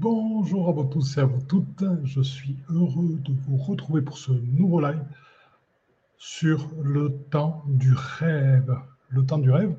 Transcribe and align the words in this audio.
Bonjour 0.00 0.68
à 0.68 0.72
vous 0.72 0.84
tous 0.84 1.16
et 1.16 1.20
à 1.22 1.24
vous 1.24 1.40
toutes. 1.40 1.82
Je 2.04 2.20
suis 2.20 2.56
heureux 2.68 3.18
de 3.18 3.32
vous 3.32 3.56
retrouver 3.56 4.00
pour 4.00 4.16
ce 4.16 4.30
nouveau 4.30 4.80
live 4.80 5.02
sur 6.18 6.70
le 6.80 7.12
temps 7.30 7.64
du 7.66 7.92
rêve. 7.94 8.78
Le 9.08 9.26
temps 9.26 9.38
du 9.38 9.50
rêve, 9.50 9.76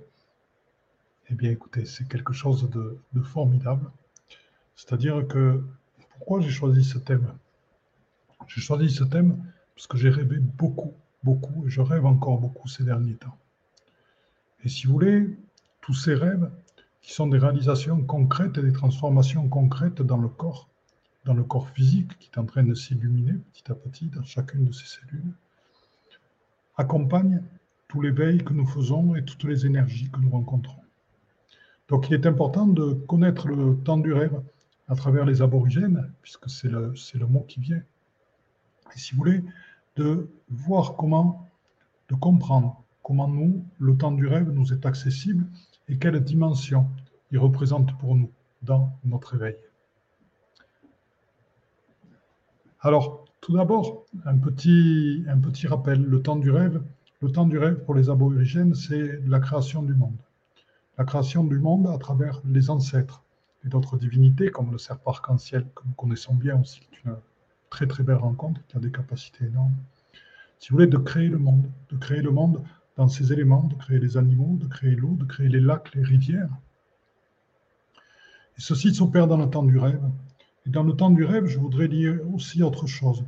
eh 1.30 1.36
bien 1.36 1.52
écoutez, 1.52 1.86
c'est 1.86 2.06
quelque 2.06 2.34
chose 2.34 2.70
de, 2.70 3.22
formidable. 3.22 3.90
C'est-à-dire 4.76 5.26
que 5.26 5.64
pourquoi 6.10 6.42
j'ai 6.42 6.50
choisi 6.50 6.84
ce 6.84 6.98
thème? 6.98 7.34
J'ai 8.48 8.60
choisi 8.60 8.90
ce 8.90 9.06
thème 9.06 9.42
parce 9.74 9.88
que 9.88 9.98
j'ai 9.98 10.10
rêvé 10.10 10.36
beaucoup, 10.40 10.96
beaucoup, 11.24 11.66
et 11.66 11.70
je 11.70 11.80
rêve 11.80 12.06
encore 12.06 12.40
beaucoup 12.40 12.68
ces 12.68 12.84
derniers 12.84 13.16
temps. 13.16 13.38
Et 14.66 14.68
si 14.68 14.86
vous 14.86 14.92
voulez, 14.92 15.38
tous 15.80 15.94
ces 15.94 16.14
rêves, 16.14 16.52
qui 17.02 17.14
sont 17.14 17.28
des 17.28 17.38
réalisations 17.38 18.04
concrètes 18.04 18.58
et 18.58 18.62
des 18.62 18.74
transformations 18.74 19.48
concrètes 19.48 20.02
dans 20.02 20.18
le 20.18 20.28
corps, 20.28 20.70
dans 21.26 21.34
le 21.34 21.44
corps 21.44 21.70
physique 21.70 22.18
qui 22.20 22.30
est 22.34 22.40
en 22.40 22.46
train 22.46 22.64
de 22.64 22.74
s'illuminer 22.74 23.34
petit 23.54 23.72
à 23.72 23.76
petit 23.76 24.08
dans 24.08 24.24
chacune 24.24 24.66
de 24.66 24.72
ces 24.72 24.86
cellules, 24.86 25.34
accompagnent 26.78 27.44
tout 27.88 28.02
l'éveil 28.02 28.44
que 28.44 28.54
nous 28.54 28.68
faisons 28.68 29.16
et 29.16 29.26
toutes 29.26 29.44
les 29.44 29.66
énergies 29.66 30.10
que 30.10 30.20
nous 30.20 30.30
rencontrons. 30.30 30.82
Donc 31.88 32.10
il 32.10 32.14
est 32.14 32.26
important 32.26 32.68
de 32.68 32.94
connaître 32.94 33.48
le 33.48 33.76
temps 33.78 33.98
du 33.98 34.14
rêve 34.14 34.42
à 34.88 34.96
travers 34.96 35.26
les 35.26 35.42
aborigènes, 35.42 36.12
puisque 36.22 36.50
c'est 36.50 36.70
le, 36.70 36.94
le 37.14 37.26
mot 37.26 37.42
qui 37.42 37.60
vient. 37.60 37.82
Et 38.96 39.00
si 39.00 39.14
vous 39.14 39.20
voulez, 39.20 39.44
de 39.96 40.30
voir 40.50 40.96
comment, 40.96 41.48
de 42.10 42.16
comprendre 42.16 42.84
comment 43.04 43.28
nous, 43.28 43.66
le 43.80 43.98
temps 43.98 44.12
du 44.12 44.28
rêve 44.28 44.50
nous 44.52 44.72
est 44.72 44.86
accessible 44.86 45.46
et 45.90 45.98
quelle 45.98 46.20
dimension 46.24 46.88
il 47.32 47.40
représente 47.40 47.98
pour 47.98 48.16
nous 48.16 48.32
dans 48.62 48.98
notre 49.04 49.36
éveil. 49.36 49.56
Alors, 52.82 53.26
tout 53.42 53.54
d'abord, 53.54 54.06
un 54.26 54.38
petit, 54.38 55.24
un 55.28 55.40
petit 55.40 55.68
rappel. 55.68 56.02
Le 56.02 56.22
temps 56.22 56.36
du 56.36 56.52
rêve, 56.52 56.82
le 57.22 57.32
temps 57.32 57.46
du 57.46 57.58
rêve 57.58 57.84
pour 57.84 57.96
les 57.96 58.10
aborigènes, 58.10 58.74
c'est 58.76 59.20
la 59.26 59.40
création 59.40 59.84
du 59.84 59.94
monde. 59.94 60.18
La 60.98 61.06
création 61.06 61.44
du 61.44 61.60
monde 61.60 61.88
à 61.88 61.98
travers 61.98 62.42
les 62.46 62.70
ancêtres 62.70 63.24
et 63.66 63.70
d'autres 63.70 63.98
divinités, 63.98 64.52
comme 64.52 64.72
le 64.72 64.78
serpent 64.78 65.12
arc-en-ciel, 65.12 65.66
que 65.76 65.84
nous 65.86 65.94
connaissons 65.94 66.36
bien 66.36 66.60
aussi, 66.60 66.80
qui 66.80 66.96
est 66.96 67.10
une 67.10 67.18
très 67.70 67.88
très 67.88 68.04
belle 68.04 68.18
rencontre, 68.18 68.62
qui 68.68 68.78
a 68.78 68.80
des 68.80 68.92
capacités 68.92 69.46
énormes. 69.46 69.76
Si 70.60 70.70
vous 70.70 70.76
voulez, 70.76 70.88
de 70.88 70.98
créer 70.98 71.28
le 71.28 71.38
monde, 71.38 71.70
de 71.90 71.98
créer 71.98 72.22
le 72.22 72.32
monde 72.32 72.62
dans 73.00 73.08
ces 73.08 73.32
éléments, 73.32 73.64
de 73.64 73.76
créer 73.76 73.98
les 73.98 74.18
animaux, 74.18 74.58
de 74.60 74.68
créer 74.68 74.94
l'eau, 74.94 75.16
de 75.16 75.24
créer 75.24 75.48
les 75.48 75.62
lacs, 75.62 75.96
les 75.96 76.04
rivières. 76.04 76.50
Et 78.58 78.62
ceci 78.62 78.94
s'opère 78.94 79.26
dans 79.26 79.38
le 79.38 79.50
temps 79.50 79.64
du 79.64 79.78
rêve. 79.78 80.04
Et 80.66 80.70
dans 80.70 80.84
le 80.84 80.92
temps 80.92 81.10
du 81.10 81.24
rêve, 81.24 81.46
je 81.46 81.60
voudrais 81.60 81.88
dire 81.88 82.20
aussi 82.34 82.62
autre 82.62 82.88
chose. 82.88 83.24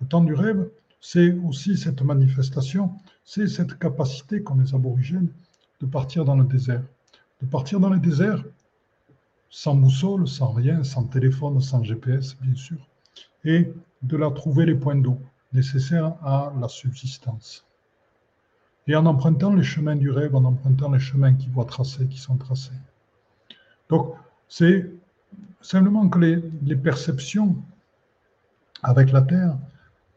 Le 0.00 0.06
temps 0.06 0.22
du 0.22 0.32
rêve, 0.32 0.70
c'est 1.00 1.32
aussi 1.32 1.76
cette 1.76 2.02
manifestation, 2.02 2.92
c'est 3.24 3.48
cette 3.48 3.80
capacité 3.80 4.44
qu'ont 4.44 4.60
les 4.60 4.76
aborigènes 4.76 5.32
de 5.80 5.86
partir 5.86 6.24
dans 6.24 6.36
le 6.36 6.44
désert. 6.44 6.84
De 7.42 7.46
partir 7.46 7.80
dans 7.80 7.90
le 7.90 7.98
désert 7.98 8.44
sans 9.48 9.74
boussole, 9.74 10.28
sans 10.28 10.52
rien, 10.52 10.84
sans 10.84 11.02
téléphone, 11.02 11.60
sans 11.60 11.82
GPS, 11.82 12.36
bien 12.40 12.54
sûr, 12.54 12.78
et 13.42 13.72
de 14.02 14.16
la 14.16 14.30
trouver 14.30 14.66
les 14.66 14.76
points 14.76 14.94
d'eau 14.94 15.18
nécessaires 15.52 16.14
à 16.22 16.52
la 16.60 16.68
subsistance 16.68 17.66
et 18.86 18.96
en 18.96 19.06
empruntant 19.06 19.54
les 19.54 19.62
chemins 19.62 19.96
du 19.96 20.10
rêve, 20.10 20.34
en 20.34 20.44
empruntant 20.44 20.90
les 20.90 20.98
chemins 20.98 21.34
qui 21.34 21.48
voient 21.48 21.64
tracés, 21.64 22.06
qui 22.06 22.18
sont 22.18 22.36
tracés. 22.36 22.72
Donc, 23.88 24.14
c'est 24.48 24.90
simplement 25.60 26.08
que 26.08 26.18
les, 26.18 26.76
perceptions 26.76 27.56
avec 28.82 29.12
la 29.12 29.22
Terre, 29.22 29.56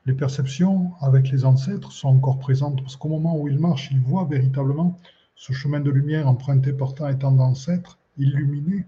les 0.06 0.14
perceptions 0.14 0.92
avec 1.02 1.30
les 1.30 1.46
ancêtres 1.46 1.92
sont 1.92 2.10
encore 2.10 2.40
présentes, 2.40 2.82
parce 2.82 2.96
qu'au 2.96 3.10
moment 3.10 3.38
où 3.38 3.48
ils 3.48 3.60
marchent, 3.60 3.90
ils 3.92 4.00
voient 4.00 4.26
véritablement 4.26 4.98
ce 5.36 5.54
chemin 5.54 5.80
de 5.80 5.92
lumière 5.92 6.28
emprunté 6.28 6.74
portant 6.74 7.08
étant 7.08 7.32
d'ancêtres, 7.32 7.98
illuminé, 8.18 8.86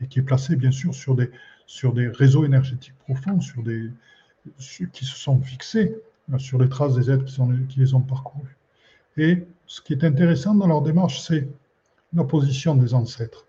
et 0.00 0.06
qui 0.06 0.18
est 0.18 0.22
placé 0.22 0.56
bien 0.56 0.72
sûr 0.72 0.94
sur 0.94 1.14
des, 1.14 1.30
sur 1.66 1.92
des 1.92 2.08
réseaux 2.08 2.44
énergétiques 2.44 2.98
profonds, 2.98 3.40
sur 3.40 3.62
des, 3.62 3.90
qui 4.92 5.04
se 5.04 5.16
sont 5.16 5.40
fixés 5.40 5.96
sur 6.38 6.58
les 6.58 6.68
traces 6.68 6.94
des 6.94 7.10
êtres 7.10 7.24
qui 7.68 7.80
les 7.80 7.94
ont 7.94 8.00
parcourus. 8.00 8.56
Et 9.16 9.46
ce 9.66 9.80
qui 9.80 9.92
est 9.92 10.04
intéressant 10.04 10.54
dans 10.54 10.66
leur 10.66 10.82
démarche, 10.82 11.20
c'est 11.20 11.48
la 12.12 12.24
position 12.24 12.74
des 12.74 12.94
ancêtres. 12.94 13.46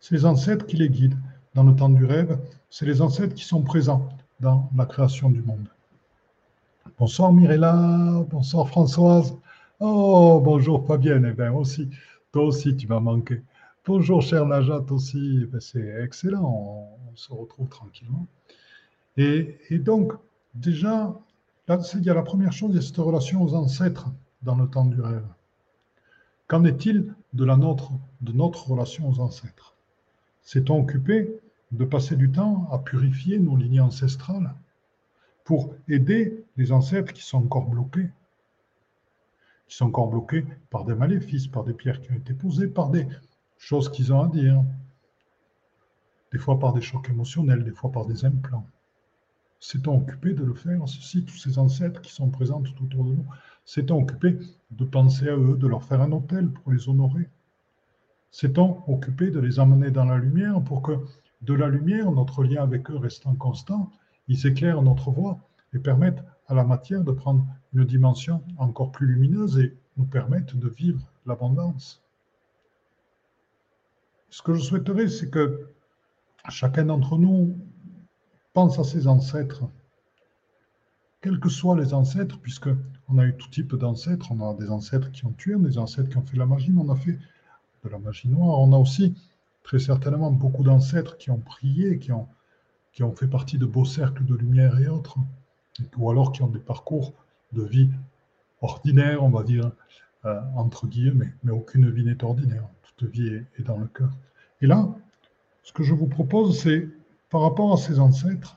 C'est 0.00 0.14
les 0.14 0.24
ancêtres 0.24 0.66
qui 0.66 0.76
les 0.76 0.88
guident 0.88 1.18
dans 1.54 1.64
le 1.64 1.74
temps 1.74 1.88
du 1.88 2.04
rêve, 2.04 2.38
c'est 2.70 2.86
les 2.86 3.00
ancêtres 3.00 3.34
qui 3.34 3.44
sont 3.44 3.62
présents 3.62 4.08
dans 4.40 4.70
la 4.76 4.86
création 4.86 5.30
du 5.30 5.42
monde. 5.42 5.68
Bonsoir 6.98 7.32
Mirella, 7.32 8.24
bonsoir 8.28 8.68
Françoise. 8.68 9.36
Oh, 9.80 10.40
bonjour 10.44 10.86
Fabienne, 10.86 11.26
eh 11.28 11.32
bien 11.32 11.52
aussi, 11.52 11.88
toi 12.32 12.44
aussi 12.44 12.76
tu 12.76 12.86
m'as 12.86 13.00
manqué. 13.00 13.42
Bonjour 13.86 14.20
cher 14.20 14.46
Najat 14.46 14.84
aussi, 14.90 15.46
eh 15.52 15.60
c'est 15.60 16.02
excellent, 16.02 16.88
on, 17.10 17.16
se 17.16 17.32
retrouve 17.32 17.68
tranquillement. 17.68 18.26
Et, 19.16 19.58
et 19.70 19.78
donc, 19.78 20.12
déjà, 20.54 21.14
là, 21.66 21.78
il 21.94 22.04
y 22.04 22.10
a 22.10 22.14
la 22.14 22.22
première 22.22 22.52
chose, 22.52 22.70
il 22.70 22.76
y 22.76 22.78
a 22.78 22.82
cette 22.82 22.96
relation 22.98 23.42
aux 23.42 23.54
ancêtres 23.54 24.08
dans 24.42 24.54
le 24.54 24.68
temps 24.68 24.86
du 24.86 25.00
rêve. 25.00 25.26
Qu'en 26.46 26.64
est-il 26.64 27.14
de, 27.34 27.44
la 27.44 27.56
de 27.56 28.32
notre 28.32 28.70
relation 28.70 29.08
aux 29.08 29.20
ancêtres? 29.20 29.76
S'est-on 30.42 30.80
occupé 30.80 31.40
de 31.72 31.84
passer 31.84 32.16
du 32.16 32.30
temps 32.30 32.68
à 32.72 32.78
purifier 32.78 33.38
nos 33.38 33.56
lignées 33.56 33.80
ancestrales 33.80 34.54
pour 35.44 35.74
aider 35.88 36.44
les 36.56 36.72
ancêtres 36.72 37.12
qui 37.12 37.22
sont 37.22 37.38
encore 37.38 37.66
bloqués? 37.66 38.10
Qui 39.66 39.76
sont 39.76 39.86
encore 39.86 40.08
bloqués 40.08 40.46
par 40.70 40.84
des 40.84 40.94
maléfices, 40.94 41.46
par 41.46 41.64
des 41.64 41.74
pierres 41.74 42.00
qui 42.00 42.10
ont 42.12 42.16
été 42.16 42.32
posées, 42.32 42.68
par 42.68 42.88
des 42.88 43.06
choses 43.58 43.90
qu'ils 43.90 44.12
ont 44.12 44.22
à 44.22 44.28
dire, 44.28 44.62
des 46.32 46.38
fois 46.38 46.58
par 46.58 46.72
des 46.72 46.80
chocs 46.80 47.08
émotionnels, 47.10 47.64
des 47.64 47.72
fois 47.72 47.90
par 47.92 48.06
des 48.06 48.24
implants. 48.24 48.66
S'est-on 49.60 49.96
occupé 49.96 50.34
de 50.34 50.44
le 50.44 50.54
faire, 50.54 50.88
ceci, 50.88 51.24
tous 51.24 51.36
ces 51.36 51.58
ancêtres 51.58 52.00
qui 52.00 52.12
sont 52.12 52.30
présents 52.30 52.62
tout 52.62 52.84
autour 52.84 53.04
de 53.04 53.14
nous 53.14 53.26
S'est-on 53.64 54.00
occupé 54.00 54.38
de 54.70 54.84
penser 54.84 55.28
à 55.28 55.36
eux, 55.36 55.56
de 55.56 55.66
leur 55.66 55.82
faire 55.84 56.00
un 56.00 56.12
hôtel 56.12 56.48
pour 56.48 56.72
les 56.72 56.88
honorer 56.88 57.28
S'est-on 58.30 58.82
occupé 58.86 59.30
de 59.30 59.40
les 59.40 59.58
amener 59.58 59.90
dans 59.90 60.04
la 60.04 60.18
lumière 60.18 60.62
pour 60.62 60.82
que 60.82 60.92
de 61.42 61.54
la 61.54 61.68
lumière, 61.68 62.10
notre 62.10 62.44
lien 62.44 62.62
avec 62.62 62.90
eux 62.90 62.96
restant 62.96 63.34
constant, 63.34 63.90
ils 64.28 64.46
éclairent 64.46 64.82
notre 64.82 65.10
voie 65.10 65.38
et 65.72 65.78
permettent 65.78 66.22
à 66.46 66.54
la 66.54 66.64
matière 66.64 67.04
de 67.04 67.12
prendre 67.12 67.46
une 67.72 67.84
dimension 67.84 68.42
encore 68.58 68.92
plus 68.92 69.06
lumineuse 69.06 69.58
et 69.58 69.76
nous 69.96 70.06
permettent 70.06 70.56
de 70.56 70.68
vivre 70.68 71.00
l'abondance. 71.26 72.02
Ce 74.30 74.42
que 74.42 74.54
je 74.54 74.60
souhaiterais, 74.60 75.08
c'est 75.08 75.30
que 75.30 75.68
chacun 76.48 76.84
d'entre 76.84 77.18
nous 77.18 77.56
pense 78.52 78.78
à 78.78 78.84
ses 78.84 79.06
ancêtres 79.06 79.64
quels 81.20 81.40
que 81.40 81.48
soient 81.48 81.76
les 81.76 81.94
ancêtres, 81.94 82.38
puisque 82.40 82.68
on 83.08 83.18
a 83.18 83.24
eu 83.24 83.36
tout 83.36 83.48
type 83.48 83.74
d'ancêtres, 83.74 84.30
on 84.30 84.48
a 84.48 84.54
des 84.54 84.70
ancêtres 84.70 85.10
qui 85.10 85.26
ont 85.26 85.32
tué, 85.32 85.56
des 85.58 85.78
ancêtres 85.78 86.08
qui 86.08 86.16
ont 86.16 86.24
fait 86.24 86.36
la 86.36 86.46
magie, 86.46 86.70
mais 86.70 86.80
on 86.80 86.90
a 86.90 86.96
fait 86.96 87.18
de 87.84 87.88
la 87.88 87.98
magie 87.98 88.28
noire. 88.28 88.60
On 88.60 88.72
a 88.72 88.76
aussi 88.76 89.14
très 89.64 89.78
certainement 89.78 90.30
beaucoup 90.30 90.62
d'ancêtres 90.62 91.16
qui 91.16 91.30
ont 91.30 91.40
prié, 91.40 91.98
qui 91.98 92.12
ont, 92.12 92.28
qui 92.92 93.02
ont 93.02 93.12
fait 93.12 93.26
partie 93.26 93.58
de 93.58 93.66
beaux 93.66 93.84
cercles 93.84 94.24
de 94.24 94.34
lumière 94.34 94.78
et 94.78 94.88
autres, 94.88 95.18
ou 95.96 96.10
alors 96.10 96.32
qui 96.32 96.42
ont 96.42 96.48
des 96.48 96.58
parcours 96.58 97.12
de 97.52 97.62
vie 97.62 97.90
ordinaire, 98.60 99.22
on 99.22 99.30
va 99.30 99.42
dire, 99.42 99.72
euh, 100.24 100.40
entre 100.54 100.86
guillemets, 100.86 101.32
mais 101.42 101.52
aucune 101.52 101.90
vie 101.90 102.04
n'est 102.04 102.22
ordinaire, 102.24 102.68
toute 102.96 103.10
vie 103.10 103.28
est, 103.28 103.46
est 103.58 103.62
dans 103.62 103.78
le 103.78 103.86
cœur. 103.86 104.10
Et 104.60 104.66
là, 104.66 104.88
ce 105.62 105.72
que 105.72 105.82
je 105.82 105.94
vous 105.94 106.06
propose, 106.06 106.58
c'est 106.58 106.88
par 107.30 107.42
rapport 107.42 107.72
à 107.72 107.76
ces 107.76 108.00
ancêtres, 108.00 108.56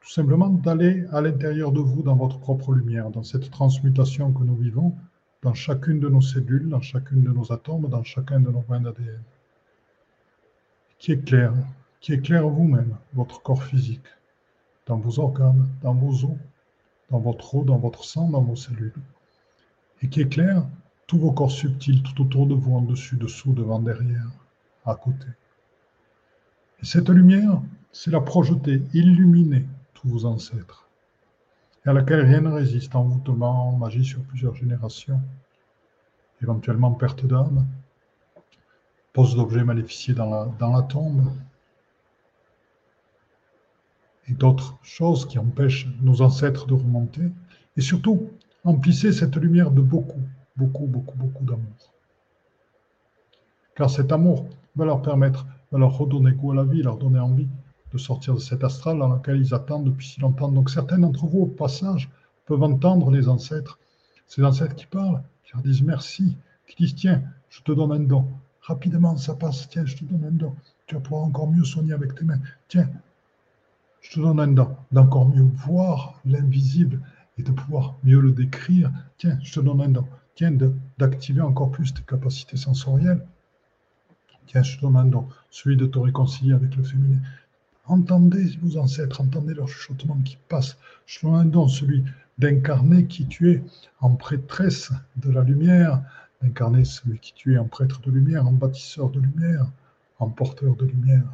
tout 0.00 0.10
simplement 0.10 0.48
d'aller 0.48 1.06
à 1.12 1.20
l'intérieur 1.20 1.72
de 1.72 1.80
vous, 1.80 2.02
dans 2.02 2.16
votre 2.16 2.38
propre 2.38 2.72
lumière, 2.72 3.10
dans 3.10 3.22
cette 3.22 3.50
transmutation 3.50 4.32
que 4.32 4.42
nous 4.42 4.56
vivons, 4.56 4.94
dans 5.42 5.54
chacune 5.54 6.00
de 6.00 6.08
nos 6.08 6.20
cellules, 6.20 6.68
dans 6.68 6.80
chacune 6.80 7.22
de 7.22 7.30
nos 7.30 7.52
atomes, 7.52 7.88
dans 7.88 8.04
chacun 8.04 8.40
de 8.40 8.50
nos 8.50 8.60
brins 8.60 8.80
d'ADN, 8.80 9.22
qui 10.98 11.12
éclaire, 11.12 11.54
qui 12.00 12.12
éclaire 12.12 12.48
vous-même, 12.48 12.96
votre 13.12 13.42
corps 13.42 13.62
physique, 13.62 14.06
dans 14.86 14.98
vos 14.98 15.18
organes, 15.20 15.68
dans 15.82 15.94
vos 15.94 16.24
os, 16.24 16.36
dans 17.10 17.18
votre 17.18 17.54
eau, 17.54 17.64
dans 17.64 17.78
votre 17.78 18.04
sang, 18.04 18.28
dans 18.28 18.42
vos 18.42 18.56
cellules, 18.56 18.94
et 20.00 20.08
qui 20.08 20.20
éclaire 20.20 20.64
tous 21.06 21.18
vos 21.18 21.32
corps 21.32 21.50
subtils 21.50 22.02
tout 22.02 22.22
autour 22.22 22.46
de 22.46 22.54
vous, 22.54 22.74
en 22.74 22.82
dessus, 22.82 23.16
dessous, 23.16 23.52
devant, 23.52 23.80
derrière, 23.80 24.30
à 24.84 24.94
côté. 24.94 25.26
Et 26.82 26.86
cette 26.86 27.08
lumière, 27.08 27.60
c'est 27.92 28.10
la 28.10 28.20
projeter, 28.20 28.82
illuminer 28.92 29.66
vos 30.04 30.24
ancêtres, 30.24 30.88
et 31.86 31.88
à 31.88 31.92
laquelle 31.92 32.22
rien 32.22 32.40
ne 32.40 32.50
résiste, 32.50 32.96
envoûtement, 32.96 33.76
magie 33.76 34.04
sur 34.04 34.20
plusieurs 34.24 34.56
générations, 34.56 35.20
éventuellement 36.42 36.90
perte 36.92 37.24
d'âme, 37.24 37.66
pose 39.12 39.36
d'objets 39.36 39.62
maléficiés 39.62 40.14
dans 40.14 40.28
la, 40.28 40.46
dans 40.58 40.72
la 40.72 40.82
tombe, 40.82 41.30
et 44.28 44.34
d'autres 44.34 44.76
choses 44.82 45.26
qui 45.26 45.38
empêchent 45.38 45.88
nos 46.00 46.22
ancêtres 46.22 46.66
de 46.66 46.74
remonter. 46.74 47.22
Et 47.76 47.80
surtout, 47.80 48.30
emplissez 48.64 49.12
cette 49.12 49.36
lumière 49.36 49.70
de 49.70 49.80
beaucoup, 49.80 50.22
beaucoup, 50.56 50.86
beaucoup, 50.86 51.16
beaucoup 51.16 51.44
d'amour. 51.44 51.92
Car 53.74 53.90
cet 53.90 54.12
amour 54.12 54.48
va 54.76 54.84
leur 54.84 55.02
permettre, 55.02 55.46
va 55.72 55.78
leur 55.78 55.96
redonner 55.96 56.32
goût 56.32 56.52
à 56.52 56.56
la 56.56 56.64
vie, 56.64 56.82
leur 56.82 56.98
donner 56.98 57.18
envie 57.18 57.48
de 57.92 57.98
sortir 57.98 58.34
de 58.34 58.40
cet 58.40 58.62
astral 58.64 58.98
dans 58.98 59.08
lequel 59.08 59.38
ils 59.38 59.54
attendent 59.54 59.84
depuis 59.84 60.06
si 60.06 60.20
longtemps. 60.20 60.50
Donc 60.50 60.70
certains 60.70 60.98
d'entre 60.98 61.26
vous, 61.26 61.40
au 61.40 61.46
passage, 61.46 62.10
peuvent 62.46 62.62
entendre 62.62 63.10
les 63.10 63.28
ancêtres, 63.28 63.78
ces 64.26 64.44
ancêtres 64.44 64.74
qui 64.74 64.86
parlent, 64.86 65.22
qui 65.44 65.52
leur 65.54 65.62
disent 65.62 65.82
merci, 65.82 66.36
qui 66.66 66.76
disent 66.76 66.94
tiens, 66.94 67.22
je 67.48 67.60
te 67.62 67.72
donne 67.72 67.92
un 67.92 68.00
don. 68.00 68.26
Rapidement, 68.62 69.16
ça 69.16 69.34
passe, 69.34 69.68
tiens, 69.68 69.84
je 69.84 69.96
te 69.96 70.04
donne 70.04 70.24
un 70.24 70.30
don. 70.30 70.54
Tu 70.86 70.94
vas 70.94 71.00
pouvoir 71.00 71.24
encore 71.24 71.50
mieux 71.50 71.64
soigner 71.64 71.92
avec 71.92 72.14
tes 72.14 72.24
mains. 72.24 72.40
Tiens, 72.68 72.88
je 74.00 74.12
te 74.12 74.20
donne 74.20 74.40
un 74.40 74.48
don, 74.48 74.76
d'encore 74.90 75.28
mieux 75.28 75.48
voir 75.66 76.20
l'invisible 76.24 77.00
et 77.38 77.42
de 77.42 77.50
pouvoir 77.50 77.96
mieux 78.04 78.20
le 78.20 78.32
décrire. 78.32 78.90
Tiens, 79.18 79.38
je 79.42 79.52
te 79.52 79.60
donne 79.60 79.80
un 79.80 79.88
don. 79.88 80.06
Tiens, 80.34 80.56
d'activer 80.98 81.40
encore 81.40 81.70
plus 81.70 81.92
tes 81.92 82.02
capacités 82.02 82.56
sensorielles. 82.56 83.26
Tiens, 84.52 84.62
je 84.62 84.76
te 84.76 84.82
donne 84.82 84.96
un 84.96 85.06
don, 85.06 85.28
celui 85.50 85.78
de 85.78 85.86
te 85.86 85.98
réconcilier 85.98 86.52
avec 86.52 86.76
le 86.76 86.82
féminin. 86.82 87.20
Entendez 87.86 88.58
vos 88.60 88.76
ancêtres, 88.76 89.22
entendez 89.22 89.54
leur 89.54 89.66
chuchotement 89.66 90.18
qui 90.18 90.36
passe. 90.48 90.76
Je 91.06 91.20
te 91.20 91.26
donne 91.26 91.36
un 91.36 91.44
don, 91.46 91.68
celui 91.68 92.04
d'incarner 92.36 93.06
qui 93.06 93.26
tu 93.26 93.50
es 93.50 93.62
en 94.00 94.14
prêtresse 94.14 94.92
de 95.16 95.30
la 95.30 95.42
lumière, 95.42 96.02
d'incarner 96.42 96.84
celui 96.84 97.18
qui 97.18 97.32
tu 97.32 97.54
es 97.54 97.58
en 97.58 97.64
prêtre 97.64 98.02
de 98.02 98.10
lumière, 98.10 98.46
en 98.46 98.52
bâtisseur 98.52 99.08
de 99.08 99.20
lumière, 99.20 99.66
en 100.18 100.28
porteur 100.28 100.76
de 100.76 100.84
lumière. 100.84 101.24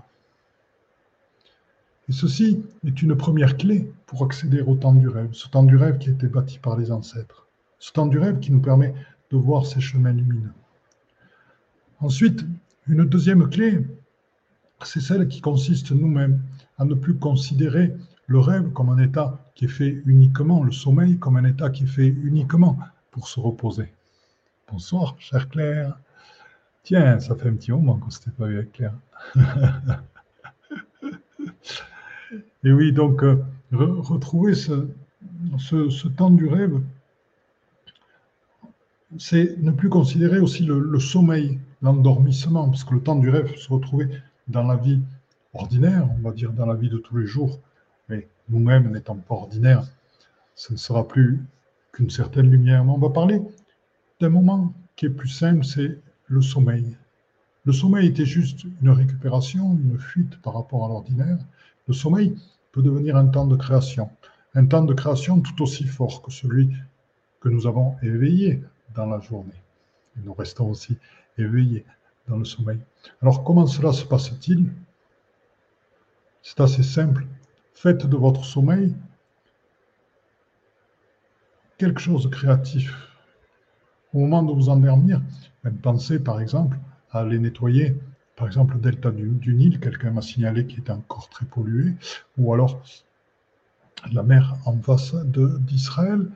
Et 2.09 2.13
ceci 2.13 2.65
est 2.87 3.03
une 3.03 3.17
première 3.17 3.57
clé 3.57 3.93
pour 4.07 4.25
accéder 4.25 4.61
au 4.61 4.77
temps 4.77 4.95
du 4.95 5.09
rêve, 5.09 5.31
ce 5.33 5.49
temps 5.49 5.65
du 5.65 5.77
rêve 5.77 5.99
qui 5.99 6.11
a 6.11 6.13
été 6.13 6.29
bâti 6.29 6.61
par 6.61 6.79
les 6.79 6.93
ancêtres, 6.93 7.49
ce 7.81 7.91
temps 7.91 8.07
du 8.07 8.19
rêve 8.21 8.39
qui 8.39 8.53
nous 8.53 8.61
permet 8.61 8.95
de 9.33 9.37
voir 9.37 9.67
ces 9.67 9.81
chemins 9.81 10.13
lumineux. 10.13 10.53
Ensuite, 11.99 12.45
une 12.89 13.05
deuxième 13.05 13.49
clé, 13.49 13.87
c'est 14.83 15.01
celle 15.01 15.29
qui 15.29 15.41
consiste 15.41 15.93
nous-mêmes 15.93 16.43
à 16.79 16.85
ne 16.85 16.95
plus 16.95 17.15
considérer 17.15 17.95
le 18.27 18.39
rêve 18.39 18.71
comme 18.73 18.91
un 18.91 18.99
état 18.99 19.51
qui 19.55 19.65
est 19.65 19.69
fait 19.69 20.03
uniquement, 20.07 20.63
le 20.63 20.73
sommeil 20.73 21.19
comme 21.19 21.37
un 21.37 21.45
état 21.45 21.71
qui 21.71 21.85
est 21.85 21.89
fait 21.89 22.07
uniquement 22.07 22.79
pour 23.11 23.29
se 23.29 23.41
reposer. 23.41 23.93
Bonsoir, 24.71 25.17
cher 25.19 25.49
Claire. 25.49 25.99
Tiens, 26.83 27.19
ça 27.21 27.35
fait 27.37 27.49
un 27.49 27.55
petit 27.55 27.73
moment 27.73 27.97
qu'on 27.97 28.09
ne 28.09 28.33
pas 28.33 28.47
vu 28.47 28.59
avec 28.59 28.73
Claire. 28.73 28.95
Et 32.65 32.73
oui, 32.73 32.93
donc, 32.93 33.23
euh, 33.23 33.43
retrouver 33.73 34.55
ce, 34.55 34.89
temps 36.09 36.31
du 36.31 36.47
rêve, 36.47 36.81
c'est 39.19 39.57
ne 39.59 39.71
plus 39.71 39.89
considérer 39.89 40.39
aussi 40.39 40.65
le, 40.65 40.99
sommeil, 40.99 41.59
l'endormissement, 41.83 42.69
parce 42.69 42.85
que 42.85 42.95
le 42.95 43.03
temps 43.03 43.17
du 43.17 43.31
rêve 43.31 43.55
se 43.57 43.73
retrouver 43.73 44.09
dans 44.49 44.65
la 44.65 44.77
vie 44.77 45.01
ordinaire, 45.55 46.09
on 46.19 46.23
va 46.23 46.33
dire 46.33 46.53
dans 46.53 46.67
la 46.67 46.75
vie 46.75 46.89
de 46.89 46.99
tous 46.99 47.17
les 47.17 47.27
jours, 47.27 47.59
mais 48.09 48.29
nous-mêmes 48.49 48.91
n'étant 48.91 49.17
pas 49.17 49.35
ordinaires, 49.35 49.85
ce 50.55 50.73
ne 50.73 50.79
sera 50.79 51.07
plus 51.07 51.41
qu'une 51.93 52.11
certaine 52.11 52.51
lumière. 52.51 52.85
Mais 52.85 52.93
on 52.93 52.99
va 52.99 53.11
parler 53.11 53.41
d'un 54.21 54.29
moment 54.29 54.73
qui 54.97 55.07
est 55.07 55.11
plus 55.11 55.29
simple, 55.29 55.65
c'est 55.65 55.99
le 56.27 56.43
sommeil. 56.43 56.97
Le 57.65 57.73
sommeil 57.73 58.09
était 58.09 58.25
juste 58.25 58.65
une 58.83 58.91
récupération, 58.91 59.75
une 59.75 59.99
fuite 59.99 60.41
par 60.43 60.55
rapport 60.55 60.85
à 60.85 60.89
l'ordinaire. 60.89 61.39
Le 61.87 61.95
sommeil 61.95 62.35
peut 62.73 62.83
devenir 62.83 63.17
un 63.17 63.27
temps 63.27 63.47
de 63.47 63.57
création, 63.57 64.11
un 64.55 64.67
temps 64.67 64.85
de 64.85 64.95
création 64.95 65.41
tout 65.41 65.63
aussi 65.63 65.85
fort 65.85 66.23
que 66.23 66.31
celui 66.33 66.71
que 67.41 67.49
nous 67.49 67.67
avons 67.67 67.97
éveillé 68.03 68.63
dans 68.95 69.07
la 69.07 69.21
journée. 69.21 69.63
Et 70.17 70.21
nous 70.25 70.35
restons 70.35 70.71
aussi 70.71 70.97
éveillés 71.39 71.85
dans 72.27 72.37
le 72.37 72.45
sommeil. 72.45 72.79
Alors 73.23 73.45
comment 73.45 73.67
cela 73.67 73.93
se 73.93 74.05
passe-t-il? 74.05 74.71
C'est 76.43 76.61
assez 76.61 76.83
simple. 76.83 77.27
Faites 77.75 78.07
de 78.07 78.17
votre 78.17 78.45
sommeil 78.45 78.95
quelque 81.79 82.01
chose 82.01 82.25
de 82.25 82.29
créatif. 82.29 82.95
Au 84.13 84.19
moment 84.21 84.43
de 84.43 84.53
vous 84.53 84.69
endormir, 84.69 85.21
pensez 85.83 86.19
par 86.19 86.41
exemple 86.41 86.79
à 87.11 87.21
aller 87.21 87.39
nettoyer 87.39 87.95
par 88.39 88.47
exemple, 88.47 88.75
le 88.75 88.81
delta 88.81 89.11
du, 89.11 89.53
Nil, 89.53 89.81
quelqu'un 89.81 90.13
m'a 90.13 90.23
signalé 90.23 90.65
qu'il 90.65 90.79
était 90.79 90.93
encore 90.93 91.29
très 91.29 91.45
pollué, 91.45 91.95
ou 92.39 92.55
alors 92.55 92.81
la 94.13 94.23
mer 94.23 94.55
en 94.65 94.81
face 94.81 95.13
d'Israël, 95.17 96.31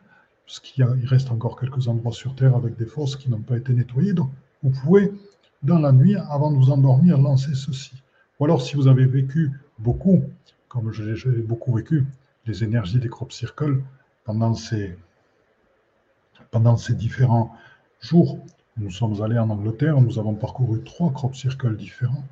parce 0.45 0.59
qu'il 0.59 0.85
reste 1.07 1.31
encore 1.31 1.59
quelques 1.59 1.87
endroits 1.87 2.13
sur 2.13 2.35
Terre 2.35 2.57
avec 2.57 2.77
des 2.77 2.87
fosses 2.87 3.15
qui 3.15 3.31
n'ont 3.31 3.41
pas 3.41 3.57
été 3.57 3.73
nettoyées. 3.73 4.15
Donc, 4.15 4.33
vous 4.63 4.71
pouvez, 4.71 5.13
dans 5.63 5.79
la 5.79 5.93
nuit, 5.93 6.17
avant 6.17 6.51
de 6.51 6.57
vous 6.57 6.71
endormir, 6.71 7.19
lancer 7.19 7.55
ceci. 7.55 7.93
Ou 8.39 8.45
alors, 8.45 8.63
si 8.63 8.77
vous 8.77 8.89
avez 8.89 9.07
vécu 9.07 9.51
beaucoup, 9.79 10.23
comme 10.69 10.93
j'ai 10.93 11.31
beaucoup 11.43 11.75
vécu, 11.75 12.07
les 12.47 12.65
énergies 12.65 12.99
des 12.99 13.09
crop 13.09 13.33
circles 13.33 13.83
pendant 14.25 14.55
ces, 14.55 14.97
différents 16.91 17.55
jours, 18.01 18.39
nous 18.77 18.91
sommes 18.91 19.23
allés 19.23 19.39
en 19.39 19.51
Angleterre, 19.51 20.01
nous 20.01 20.19
avons 20.19 20.35
parcouru 20.35 20.83
trois 20.83 21.13
crop 21.13 21.37
circles 21.37 21.77
différents. 21.77 22.25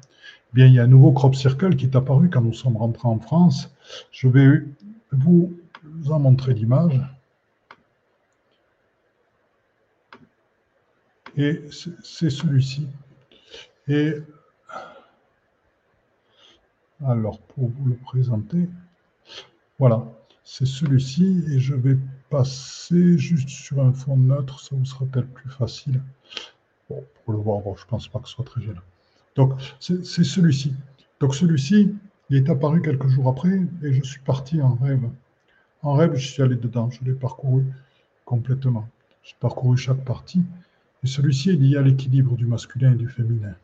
Eh 0.53 0.55
bien, 0.55 0.67
il 0.67 0.75
y 0.75 0.81
a 0.81 0.85
un 0.85 0.89
nouveau 0.89 1.13
crop 1.13 1.35
circle 1.35 1.77
qui 1.77 1.87
est 1.87 1.97
apparu 1.97 2.31
quand 2.31 2.41
nous 2.41 2.55
sommes 2.55 2.77
rentrés 2.77 3.09
en 3.09 3.19
France. 3.19 3.71
Je 4.11 4.27
vais 4.29 4.65
vous 5.13 5.53
en 6.09 6.19
montrer 6.19 6.55
l'image. 6.55 7.01
Et 11.37 11.63
c'est 12.03 12.31
celui-ci. 12.31 12.87
Et 13.89 14.15
alors, 17.07 17.39
pour 17.41 17.69
vous 17.69 17.87
le 17.87 17.97
présenter, 17.97 18.69
voilà, 19.79 20.05
c'est 20.45 20.67
celui-ci. 20.67 21.45
Et 21.51 21.59
je 21.59 21.75
vais 21.75 21.97
passer 22.29 23.17
juste 23.19 23.49
sur 23.49 23.81
un 23.81 23.93
fond 23.93 24.17
neutre, 24.17 24.61
ça 24.61 24.77
vous 24.77 24.85
sera 24.85 25.05
peut-être 25.07 25.33
plus 25.33 25.51
facile. 25.51 26.03
Pour 26.89 27.33
le 27.33 27.39
voir, 27.39 27.61
bon, 27.61 27.77
je 27.77 27.85
ne 27.85 27.89
pense 27.89 28.09
pas 28.09 28.19
que 28.19 28.29
ce 28.29 28.35
soit 28.35 28.45
très 28.45 28.61
gênant. 28.61 28.83
Donc, 29.37 29.53
c'est 29.79 30.05
celui-ci. 30.05 30.75
Donc, 31.21 31.35
celui-ci, 31.35 31.95
il 32.29 32.37
est 32.37 32.51
apparu 32.51 32.83
quelques 32.83 33.09
jours 33.09 33.29
après 33.29 33.61
et 33.83 33.93
je 33.93 34.03
suis 34.03 34.21
parti 34.21 34.61
en 34.61 34.75
rêve. 34.75 35.09
En 35.83 35.95
rêve, 35.95 36.15
je 36.15 36.29
suis 36.29 36.43
allé 36.43 36.57
dedans, 36.57 36.91
je 36.91 37.03
l'ai 37.05 37.13
parcouru 37.13 37.65
complètement. 38.25 38.89
J'ai 39.23 39.35
parcouru 39.41 39.77
chaque 39.77 40.05
partie. 40.05 40.43
Et 41.03 41.07
celui-ci 41.07 41.51
est 41.51 41.57
lié 41.57 41.77
à 41.77 41.83
l'équilibre 41.83 42.37
du 42.37 42.47
masculin 42.47 42.93
et 42.93 42.97
du 42.97 43.09
féminin, 43.09 43.55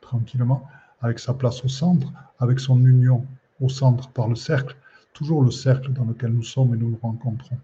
tranquillement, 0.00 0.68
avec 1.00 1.18
sa 1.18 1.34
place 1.34 1.64
au 1.64 1.68
centre, 1.68 2.12
avec 2.38 2.58
son 2.58 2.84
union 2.84 3.26
au 3.60 3.68
centre 3.68 4.08
par 4.10 4.28
le 4.28 4.34
cercle, 4.34 4.76
toujours 5.12 5.42
le 5.42 5.50
cercle 5.50 5.92
dans 5.92 6.04
lequel 6.04 6.32
nous 6.32 6.42
sommes 6.42 6.74
et 6.74 6.78
nous 6.78 6.90
nous 6.90 6.98
rencontrons. 7.02 7.58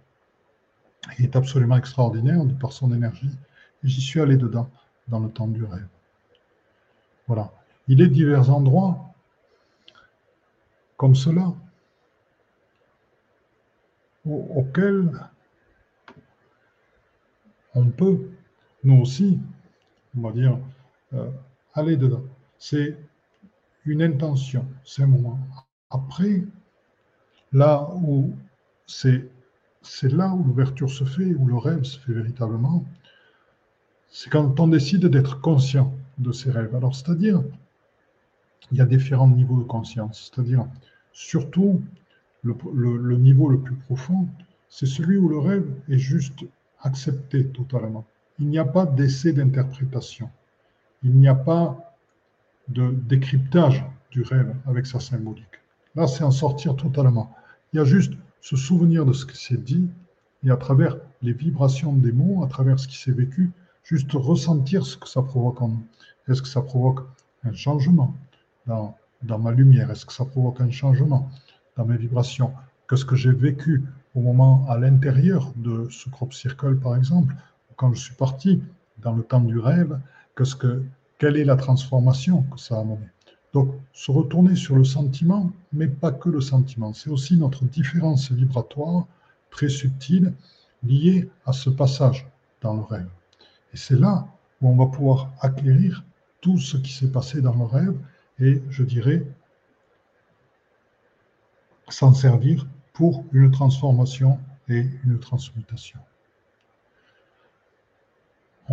Il 1.18 1.24
est 1.24 1.36
absolument 1.36 1.76
extraordinaire 1.76 2.42
par 2.60 2.72
son 2.72 2.92
énergie. 2.92 3.30
Et 3.84 3.88
j'y 3.88 4.00
suis 4.00 4.20
allé 4.20 4.36
dedans, 4.36 4.70
dans 5.08 5.18
le 5.18 5.28
temps 5.28 5.48
du 5.48 5.64
rêve. 5.64 5.88
Voilà. 7.26 7.52
Il 7.88 8.00
est 8.00 8.08
divers 8.08 8.50
endroits 8.50 9.12
comme 10.96 11.14
cela 11.16 11.52
auxquels 14.24 15.10
on 17.74 17.86
peut, 17.86 18.30
nous 18.84 19.00
aussi, 19.00 19.38
on 20.16 20.22
va 20.22 20.32
dire, 20.32 20.58
euh, 21.14 21.30
aller 21.74 21.96
dedans. 21.96 22.24
C'est 22.58 22.96
une 23.84 24.02
intention, 24.02 24.66
c'est 24.84 25.02
un 25.02 25.06
moment. 25.06 25.38
Après, 25.90 26.42
là 27.52 27.88
où 27.94 28.32
c'est 28.86 29.28
là 30.02 30.34
où 30.34 30.44
l'ouverture 30.44 30.90
se 30.90 31.04
fait, 31.04 31.34
où 31.34 31.46
le 31.46 31.56
rêve 31.56 31.84
se 31.84 31.98
fait 31.98 32.12
véritablement. 32.12 32.84
C'est 34.08 34.30
quand 34.30 34.60
on 34.60 34.68
décide 34.68 35.06
d'être 35.06 35.40
conscient 35.40 35.92
de 36.18 36.32
ses 36.32 36.50
rêves. 36.50 36.74
Alors, 36.74 36.94
c'est-à-dire, 36.94 37.42
il 38.70 38.78
y 38.78 38.80
a 38.80 38.86
différents 38.86 39.28
niveaux 39.28 39.58
de 39.58 39.64
conscience. 39.64 40.30
C'est-à-dire, 40.30 40.66
surtout, 41.12 41.82
le, 42.42 43.16
niveau 43.16 43.48
le 43.48 43.60
plus 43.60 43.76
profond, 43.76 44.28
c'est 44.68 44.86
celui 44.86 45.16
où 45.16 45.28
le 45.28 45.38
rêve 45.38 45.66
est 45.88 45.98
juste 45.98 46.44
accepté 46.80 47.46
totalement. 47.48 48.04
Il 48.38 48.48
n'y 48.48 48.58
a 48.58 48.64
pas 48.64 48.86
d'essai 48.86 49.32
d'interprétation. 49.32 50.30
Il 51.02 51.16
n'y 51.16 51.28
a 51.28 51.34
pas 51.34 51.96
de 52.68 52.90
décryptage 52.90 53.84
du 54.10 54.22
rêve 54.22 54.54
avec 54.66 54.86
sa 54.86 55.00
symbolique. 55.00 55.60
Là, 55.94 56.06
c'est 56.06 56.24
en 56.24 56.30
sortir 56.30 56.76
totalement. 56.76 57.34
Il 57.72 57.76
y 57.76 57.80
a 57.80 57.84
juste 57.84 58.14
se 58.40 58.56
souvenir 58.56 59.04
de 59.04 59.12
ce 59.12 59.26
qui 59.26 59.36
s'est 59.36 59.56
dit 59.56 59.88
et 60.44 60.50
à 60.50 60.56
travers 60.56 60.96
les 61.22 61.32
vibrations 61.32 61.92
des 61.92 62.12
mots, 62.12 62.42
à 62.44 62.48
travers 62.48 62.78
ce 62.78 62.88
qui 62.88 62.98
s'est 62.98 63.12
vécu, 63.12 63.50
juste 63.84 64.12
ressentir 64.12 64.84
ce 64.84 64.96
que 64.96 65.08
ça 65.08 65.22
provoque 65.22 65.60
en 65.62 65.68
nous. 65.68 65.86
Est-ce 66.28 66.42
que 66.42 66.48
ça 66.48 66.62
provoque 66.62 67.06
un 67.44 67.52
changement 67.52 68.14
dans, 68.66 68.96
dans 69.22 69.38
ma 69.38 69.52
lumière? 69.52 69.90
Est-ce 69.90 70.06
que 70.06 70.12
ça 70.12 70.24
provoque 70.24 70.60
un 70.60 70.70
changement 70.70 71.30
dans 71.76 71.84
mes 71.84 71.96
vibrations? 71.96 72.52
Que 72.86 72.96
ce 72.96 73.04
que 73.04 73.16
j'ai 73.16 73.32
vécu 73.32 73.82
au 74.14 74.20
moment 74.20 74.66
à 74.68 74.78
l'intérieur 74.78 75.52
de 75.56 75.88
ce 75.90 76.08
crop 76.10 76.32
circle, 76.32 76.76
par 76.76 76.96
exemple, 76.96 77.34
quand 77.76 77.92
je 77.94 78.00
suis 78.00 78.14
parti 78.14 78.62
dans 78.98 79.14
le 79.14 79.22
temps 79.22 79.40
du 79.40 79.58
rêve, 79.58 79.98
que 80.34 80.44
ce 80.44 80.56
que, 80.56 80.82
quelle 81.18 81.36
est 81.36 81.44
la 81.44 81.56
transformation 81.56 82.42
que 82.42 82.58
ça 82.58 82.76
a 82.76 82.80
amené. 82.80 83.06
Donc, 83.52 83.74
se 83.92 84.10
retourner 84.10 84.56
sur 84.56 84.76
le 84.76 84.84
sentiment, 84.84 85.50
mais 85.72 85.86
pas 85.86 86.10
que 86.10 86.30
le 86.30 86.40
sentiment, 86.40 86.94
c'est 86.94 87.10
aussi 87.10 87.36
notre 87.36 87.64
différence 87.64 88.32
vibratoire 88.32 89.06
très 89.50 89.68
subtile 89.68 90.32
liée 90.82 91.28
à 91.44 91.52
ce 91.52 91.68
passage 91.68 92.26
dans 92.62 92.74
le 92.74 92.82
rêve. 92.82 93.08
Et 93.74 93.76
c'est 93.76 93.98
là 93.98 94.26
où 94.60 94.68
on 94.68 94.76
va 94.76 94.86
pouvoir 94.86 95.30
acquérir 95.40 96.04
tout 96.40 96.58
ce 96.58 96.76
qui 96.76 96.92
s'est 96.92 97.10
passé 97.10 97.42
dans 97.42 97.54
le 97.54 97.64
rêve 97.64 97.96
et, 98.38 98.62
je 98.70 98.82
dirais, 98.82 99.24
s'en 101.88 102.14
servir 102.14 102.66
pour 102.94 103.24
une 103.32 103.50
transformation 103.50 104.38
et 104.68 104.86
une 105.04 105.18
transmutation. 105.18 105.98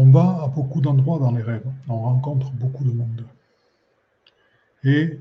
On 0.02 0.12
va 0.12 0.44
à 0.44 0.48
beaucoup 0.48 0.80
d'endroits 0.80 1.20
dans 1.20 1.34
les 1.34 1.42
rêves, 1.42 1.70
on 1.90 2.00
rencontre 2.00 2.52
beaucoup 2.52 2.86
de 2.86 2.92
monde. 2.92 3.26
Et 4.86 5.20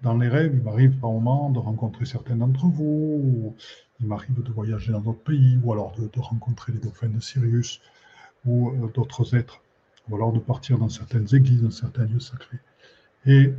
dans 0.00 0.16
les 0.16 0.28
rêves, 0.28 0.52
il 0.54 0.62
m'arrive 0.62 0.98
par 0.98 1.10
moments 1.10 1.50
de 1.50 1.58
rencontrer 1.58 2.06
certains 2.06 2.36
d'entre 2.36 2.68
vous, 2.68 3.54
il 4.00 4.06
m'arrive 4.06 4.42
de 4.42 4.50
voyager 4.50 4.92
dans 4.92 5.02
d'autres 5.02 5.24
pays, 5.24 5.60
ou 5.62 5.74
alors 5.74 5.92
de, 5.92 6.08
rencontrer 6.20 6.72
les 6.72 6.78
dauphins 6.78 7.10
de 7.10 7.20
Sirius, 7.20 7.82
ou 8.46 8.70
euh, 8.70 8.90
d'autres 8.94 9.36
êtres, 9.36 9.60
ou 10.08 10.16
alors 10.16 10.32
de 10.32 10.38
partir 10.38 10.78
dans 10.78 10.88
certaines 10.88 11.28
églises, 11.34 11.60
dans 11.60 11.70
certains 11.70 12.06
lieux 12.06 12.18
sacrés, 12.18 12.60
et, 13.26 13.52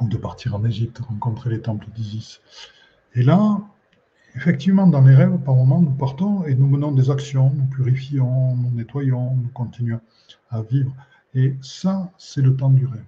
ou 0.00 0.06
de 0.06 0.16
partir 0.16 0.54
en 0.54 0.64
Égypte, 0.64 1.00
rencontrer 1.00 1.50
les 1.50 1.60
temples 1.60 1.88
d'Isis. 1.90 2.40
Et 3.16 3.24
là, 3.24 3.60
effectivement, 4.34 4.86
dans 4.86 5.00
les 5.00 5.14
rêves, 5.14 5.38
par 5.38 5.54
moments, 5.54 5.80
nous 5.80 5.92
partons 5.92 6.44
et 6.44 6.54
nous 6.54 6.66
menons 6.66 6.92
des 6.92 7.10
actions, 7.10 7.50
nous 7.50 7.66
purifions, 7.66 8.56
nous 8.56 8.70
nettoyons, 8.70 9.36
nous 9.36 9.48
continuons 9.48 10.00
à 10.50 10.62
vivre. 10.62 10.92
Et 11.34 11.54
ça, 11.62 12.10
c'est 12.18 12.42
le 12.42 12.56
temps 12.56 12.70
du 12.70 12.86
rêve. 12.86 13.04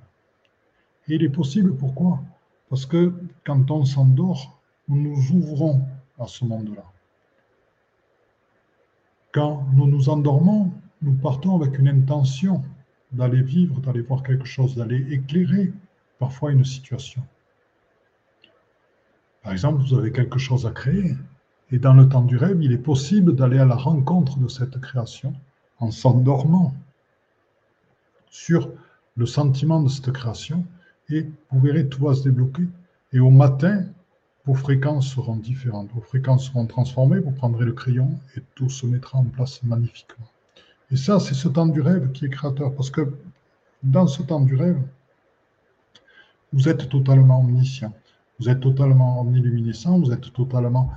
Et 1.09 1.15
il 1.15 1.23
est 1.23 1.31
possible, 1.31 1.77
pourquoi? 1.77 2.21
Parce 2.69 2.87
que 2.87 3.13
quand 3.45 3.71
on 3.71 3.85
s'endort, 3.85 4.61
nous 4.89 5.01
nous 5.01 5.31
ouvrons 5.33 5.83
à 6.19 6.27
ce 6.27 6.45
monde-là. 6.45 6.85
Quand 9.33 9.67
nous 9.75 9.87
nous 9.87 10.09
endormons, 10.09 10.73
nous 11.03 11.15
partons 11.15 11.61
avec 11.61 11.79
une 11.79 11.89
intention 11.89 12.65
d'aller 13.13 13.43
vivre, 13.43 13.81
d'aller 13.81 14.01
voir 14.01 14.23
quelque 14.23 14.47
chose, 14.47 14.75
d'aller 14.75 15.07
éclairer 15.13 15.73
parfois 16.19 16.53
une 16.53 16.65
situation. 16.65 17.23
Par 19.47 19.53
exemple, 19.53 19.81
vous 19.81 19.97
avez 19.97 20.11
quelque 20.11 20.41
chose 20.41 20.67
à 20.67 20.73
créer, 20.73 21.15
et 21.71 21.79
dans 21.79 21.95
le 21.95 22.09
temps 22.09 22.23
du 22.23 22.37
rêve, 22.37 22.61
il 22.65 22.73
est 22.73 22.79
possible 22.79 23.37
d'aller 23.37 23.59
à 23.59 23.65
la 23.65 23.77
rencontre 23.77 24.41
de 24.41 24.49
cette 24.49 24.81
création 24.81 25.35
en 25.79 25.93
s'endormant 25.93 26.75
sur 28.29 28.69
le 29.15 29.25
sentiment 29.25 29.81
de 29.81 29.89
cette 29.89 30.11
création, 30.11 30.65
et 31.11 31.31
vous 31.53 31.61
verrez, 31.61 31.89
tout 31.89 32.03
va 32.03 32.15
se 32.15 32.25
débloquer. 32.25 32.65
Et 33.13 33.21
au 33.21 33.31
matin, 33.31 33.85
vos 34.47 34.55
fréquences 34.55 35.07
seront 35.07 35.37
différentes, 35.37 35.93
vos 35.95 36.01
fréquences 36.01 36.47
seront 36.47 36.67
transformées, 36.67 37.21
vous 37.21 37.31
prendrez 37.31 37.67
le 37.67 37.73
crayon 37.73 38.19
et 38.37 38.43
tout 38.57 38.69
se 38.69 38.85
mettra 38.85 39.19
en 39.19 39.25
place 39.27 39.63
magnifiquement. 39.63 40.27
Et 40.91 40.97
ça, 40.97 41.21
c'est 41.21 41.35
ce 41.35 41.47
temps 41.47 41.69
du 41.69 41.81
rêve 41.81 42.11
qui 42.11 42.25
est 42.25 42.31
créateur, 42.31 42.75
parce 42.75 42.91
que 42.91 43.15
dans 43.85 44.09
ce 44.09 44.25
temps 44.25 44.41
du 44.41 44.57
rêve, 44.57 44.83
vous 46.53 46.69
êtes 46.69 46.89
totalement 46.89 47.39
omniscient. 47.43 47.93
Vous 48.39 48.49
êtes 48.49 48.61
totalement 48.61 49.21
omniluminescent, 49.21 49.99
vous 49.99 50.13
êtes 50.13 50.33
totalement 50.33 50.91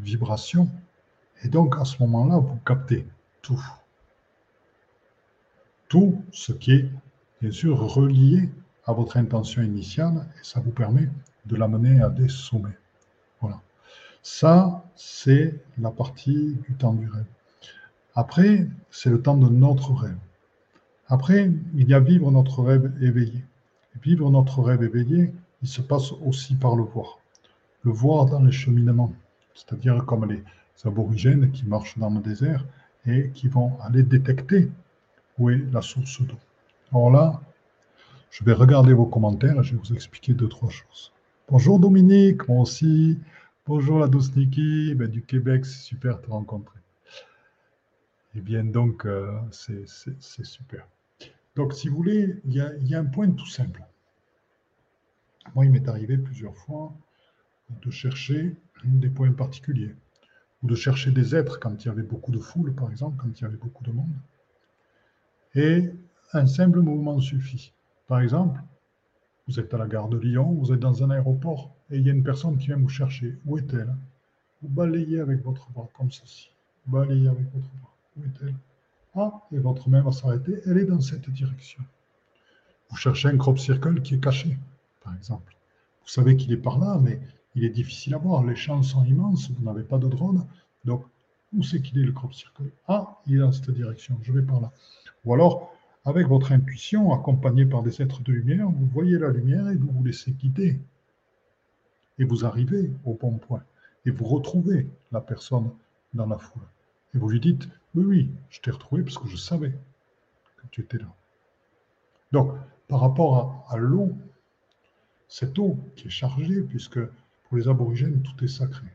vibration. 0.00 0.68
Et 1.44 1.48
donc, 1.48 1.76
à 1.78 1.84
ce 1.84 2.02
moment-là, 2.02 2.38
vous 2.38 2.56
captez 2.66 3.06
tout. 3.40 3.62
Tout 5.88 6.22
ce 6.32 6.52
qui 6.52 6.72
est, 6.72 6.90
bien 7.40 7.50
sûr, 7.50 7.78
relié 7.78 8.48
à 8.84 8.92
votre 8.92 9.16
intention 9.16 9.62
initiale, 9.62 10.26
et 10.40 10.44
ça 10.44 10.60
vous 10.60 10.70
permet 10.70 11.08
de 11.46 11.56
l'amener 11.56 12.00
à 12.00 12.08
des 12.08 12.28
sommets. 12.28 12.78
Voilà. 13.40 13.60
Ça, 14.22 14.84
c'est 14.94 15.60
la 15.78 15.90
partie 15.90 16.56
du 16.68 16.74
temps 16.74 16.94
du 16.94 17.08
rêve. 17.08 17.26
Après, 18.14 18.66
c'est 18.90 19.10
le 19.10 19.20
temps 19.20 19.36
de 19.36 19.48
notre 19.48 19.92
rêve. 19.92 20.18
Après, 21.08 21.50
il 21.74 21.88
y 21.88 21.94
a 21.94 22.00
vivre 22.00 22.30
notre 22.30 22.62
rêve 22.62 22.92
éveillé. 23.00 23.44
Vivre 24.02 24.30
notre 24.30 24.62
rêve 24.62 24.82
éveillé, 24.82 25.32
il 25.62 25.68
se 25.68 25.80
passe 25.80 26.12
aussi 26.12 26.54
par 26.56 26.76
le 26.76 26.82
voir. 26.82 27.18
Le 27.84 27.92
voir 27.92 28.26
dans 28.26 28.40
les 28.40 28.52
cheminements, 28.52 29.12
c'est-à-dire 29.54 30.04
comme 30.06 30.30
les 30.30 30.42
aborigènes 30.84 31.50
qui 31.52 31.64
marchent 31.66 31.98
dans 31.98 32.10
le 32.10 32.20
désert 32.20 32.64
et 33.06 33.30
qui 33.30 33.48
vont 33.48 33.78
aller 33.80 34.02
détecter 34.02 34.70
où 35.38 35.50
est 35.50 35.62
la 35.72 35.82
source 35.82 36.20
d'eau. 36.22 36.38
Alors 36.92 37.10
là, 37.10 37.40
je 38.30 38.44
vais 38.44 38.52
regarder 38.52 38.92
vos 38.92 39.06
commentaires 39.06 39.58
et 39.60 39.62
je 39.62 39.74
vais 39.74 39.80
vous 39.82 39.92
expliquer 39.92 40.34
deux, 40.34 40.48
trois 40.48 40.70
choses. 40.70 41.12
Bonjour 41.48 41.78
Dominique, 41.78 42.48
moi 42.48 42.62
aussi. 42.62 43.18
Bonjour 43.66 43.98
la 43.98 44.08
douce 44.08 44.34
Niki, 44.34 44.94
ben, 44.94 45.08
du 45.08 45.22
Québec, 45.22 45.64
c'est 45.66 45.82
super 45.82 46.18
de 46.18 46.22
te 46.22 46.30
rencontrer. 46.30 46.78
Eh 48.34 48.40
bien, 48.40 48.64
donc, 48.64 49.04
euh, 49.04 49.38
c'est 49.50 49.86
super. 50.44 50.86
Donc, 51.54 51.74
si 51.74 51.88
vous 51.88 51.96
voulez, 51.96 52.40
il 52.46 52.54
y, 52.54 52.94
a, 52.94 52.98
un 52.98 53.04
point 53.04 53.30
tout 53.30 53.46
simple. 53.46 53.84
Moi, 55.54 55.66
il 55.66 55.70
m'est 55.70 55.88
arrivé 55.88 56.16
plusieurs 56.18 56.56
fois 56.56 56.92
de 57.82 57.90
chercher 57.90 58.54
des 58.84 59.10
points 59.10 59.32
particuliers, 59.32 59.94
ou 60.62 60.66
de 60.66 60.74
chercher 60.74 61.10
des 61.10 61.34
êtres 61.34 61.58
quand 61.60 61.84
il 61.84 61.88
y 61.88 61.90
avait 61.90 62.02
beaucoup 62.02 62.32
de 62.32 62.38
foule, 62.38 62.74
par 62.74 62.90
exemple, 62.90 63.16
quand 63.16 63.28
il 63.28 63.42
y 63.42 63.46
avait 63.46 63.56
beaucoup 63.56 63.84
de 63.84 63.92
monde. 63.92 64.14
Et 65.54 65.90
un 66.32 66.46
simple 66.46 66.80
mouvement 66.80 67.20
suffit. 67.20 67.72
Par 68.08 68.20
exemple, 68.20 68.60
vous 69.46 69.60
êtes 69.60 69.72
à 69.74 69.78
la 69.78 69.86
gare 69.86 70.08
de 70.08 70.18
Lyon, 70.18 70.52
vous 70.52 70.72
êtes 70.72 70.80
dans 70.80 71.02
un 71.02 71.10
aéroport, 71.10 71.74
et 71.90 71.98
il 71.98 72.06
y 72.06 72.10
a 72.10 72.12
une 72.12 72.24
personne 72.24 72.56
qui 72.58 72.68
vient 72.68 72.76
vous 72.76 72.88
chercher. 72.88 73.36
Où 73.44 73.58
est-elle? 73.58 73.94
Vous 74.62 74.68
balayez 74.68 75.20
avec 75.20 75.42
votre 75.42 75.70
bras, 75.70 75.88
comme 75.94 76.10
ceci. 76.10 76.50
Vous 76.86 76.98
balayez 76.98 77.28
avec 77.28 77.52
votre 77.52 77.68
bras. 77.80 77.94
Où 78.16 78.24
est-elle? 78.24 78.54
Ah, 79.14 79.42
et 79.52 79.58
votre 79.58 79.90
main 79.90 80.02
va 80.02 80.12
s'arrêter, 80.12 80.60
elle 80.64 80.78
est 80.78 80.86
dans 80.86 81.00
cette 81.00 81.28
direction. 81.28 81.82
Vous 82.88 82.96
cherchez 82.96 83.28
un 83.28 83.36
crop 83.36 83.58
circle 83.58 84.00
qui 84.00 84.14
est 84.14 84.20
caché 84.20 84.56
par 85.04 85.14
exemple. 85.14 85.56
Vous 86.02 86.08
savez 86.08 86.36
qu'il 86.36 86.52
est 86.52 86.56
par 86.56 86.78
là, 86.78 86.98
mais 87.00 87.20
il 87.54 87.64
est 87.64 87.70
difficile 87.70 88.14
à 88.14 88.18
voir. 88.18 88.42
Les 88.44 88.56
champs 88.56 88.82
sont 88.82 89.04
immenses, 89.04 89.50
vous 89.50 89.64
n'avez 89.64 89.84
pas 89.84 89.98
de 89.98 90.08
drone. 90.08 90.46
Donc, 90.84 91.04
où 91.52 91.62
c'est 91.62 91.82
qu'il 91.82 91.98
est 91.98 92.04
le 92.04 92.12
crop 92.12 92.32
circle 92.32 92.70
Ah, 92.88 93.20
il 93.26 93.36
est 93.36 93.40
dans 93.40 93.52
cette 93.52 93.70
direction, 93.70 94.18
je 94.22 94.32
vais 94.32 94.42
par 94.42 94.60
là. 94.60 94.72
Ou 95.24 95.34
alors, 95.34 95.72
avec 96.04 96.26
votre 96.26 96.52
intuition, 96.52 97.12
accompagné 97.12 97.66
par 97.66 97.82
des 97.82 98.02
êtres 98.02 98.22
de 98.22 98.32
lumière, 98.32 98.68
vous 98.68 98.86
voyez 98.86 99.18
la 99.18 99.30
lumière 99.30 99.68
et 99.68 99.76
vous 99.76 99.90
vous 99.90 100.04
laissez 100.04 100.32
guider. 100.32 100.80
Et 102.18 102.24
vous 102.24 102.44
arrivez 102.44 102.90
au 103.04 103.14
bon 103.14 103.38
point. 103.38 103.62
Et 104.04 104.10
vous 104.10 104.24
retrouvez 104.24 104.88
la 105.12 105.20
personne 105.20 105.70
dans 106.14 106.26
la 106.26 106.38
foule. 106.38 106.62
Et 107.14 107.18
vous 107.18 107.28
lui 107.28 107.40
dites, 107.40 107.68
oui, 107.94 108.04
oui, 108.04 108.30
je 108.50 108.60
t'ai 108.60 108.70
retrouvé 108.70 109.02
parce 109.02 109.18
que 109.18 109.28
je 109.28 109.36
savais 109.36 109.70
que 110.56 110.66
tu 110.70 110.80
étais 110.80 110.98
là. 110.98 111.14
Donc, 112.32 112.52
par 112.88 113.00
rapport 113.00 113.66
à 113.68 113.76
l'eau, 113.76 114.12
cette 115.32 115.58
eau 115.58 115.78
qui 115.96 116.08
est 116.08 116.10
chargée, 116.10 116.60
puisque 116.60 117.00
pour 117.44 117.56
les 117.56 117.66
aborigènes, 117.66 118.20
tout 118.20 118.44
est 118.44 118.48
sacré. 118.48 118.86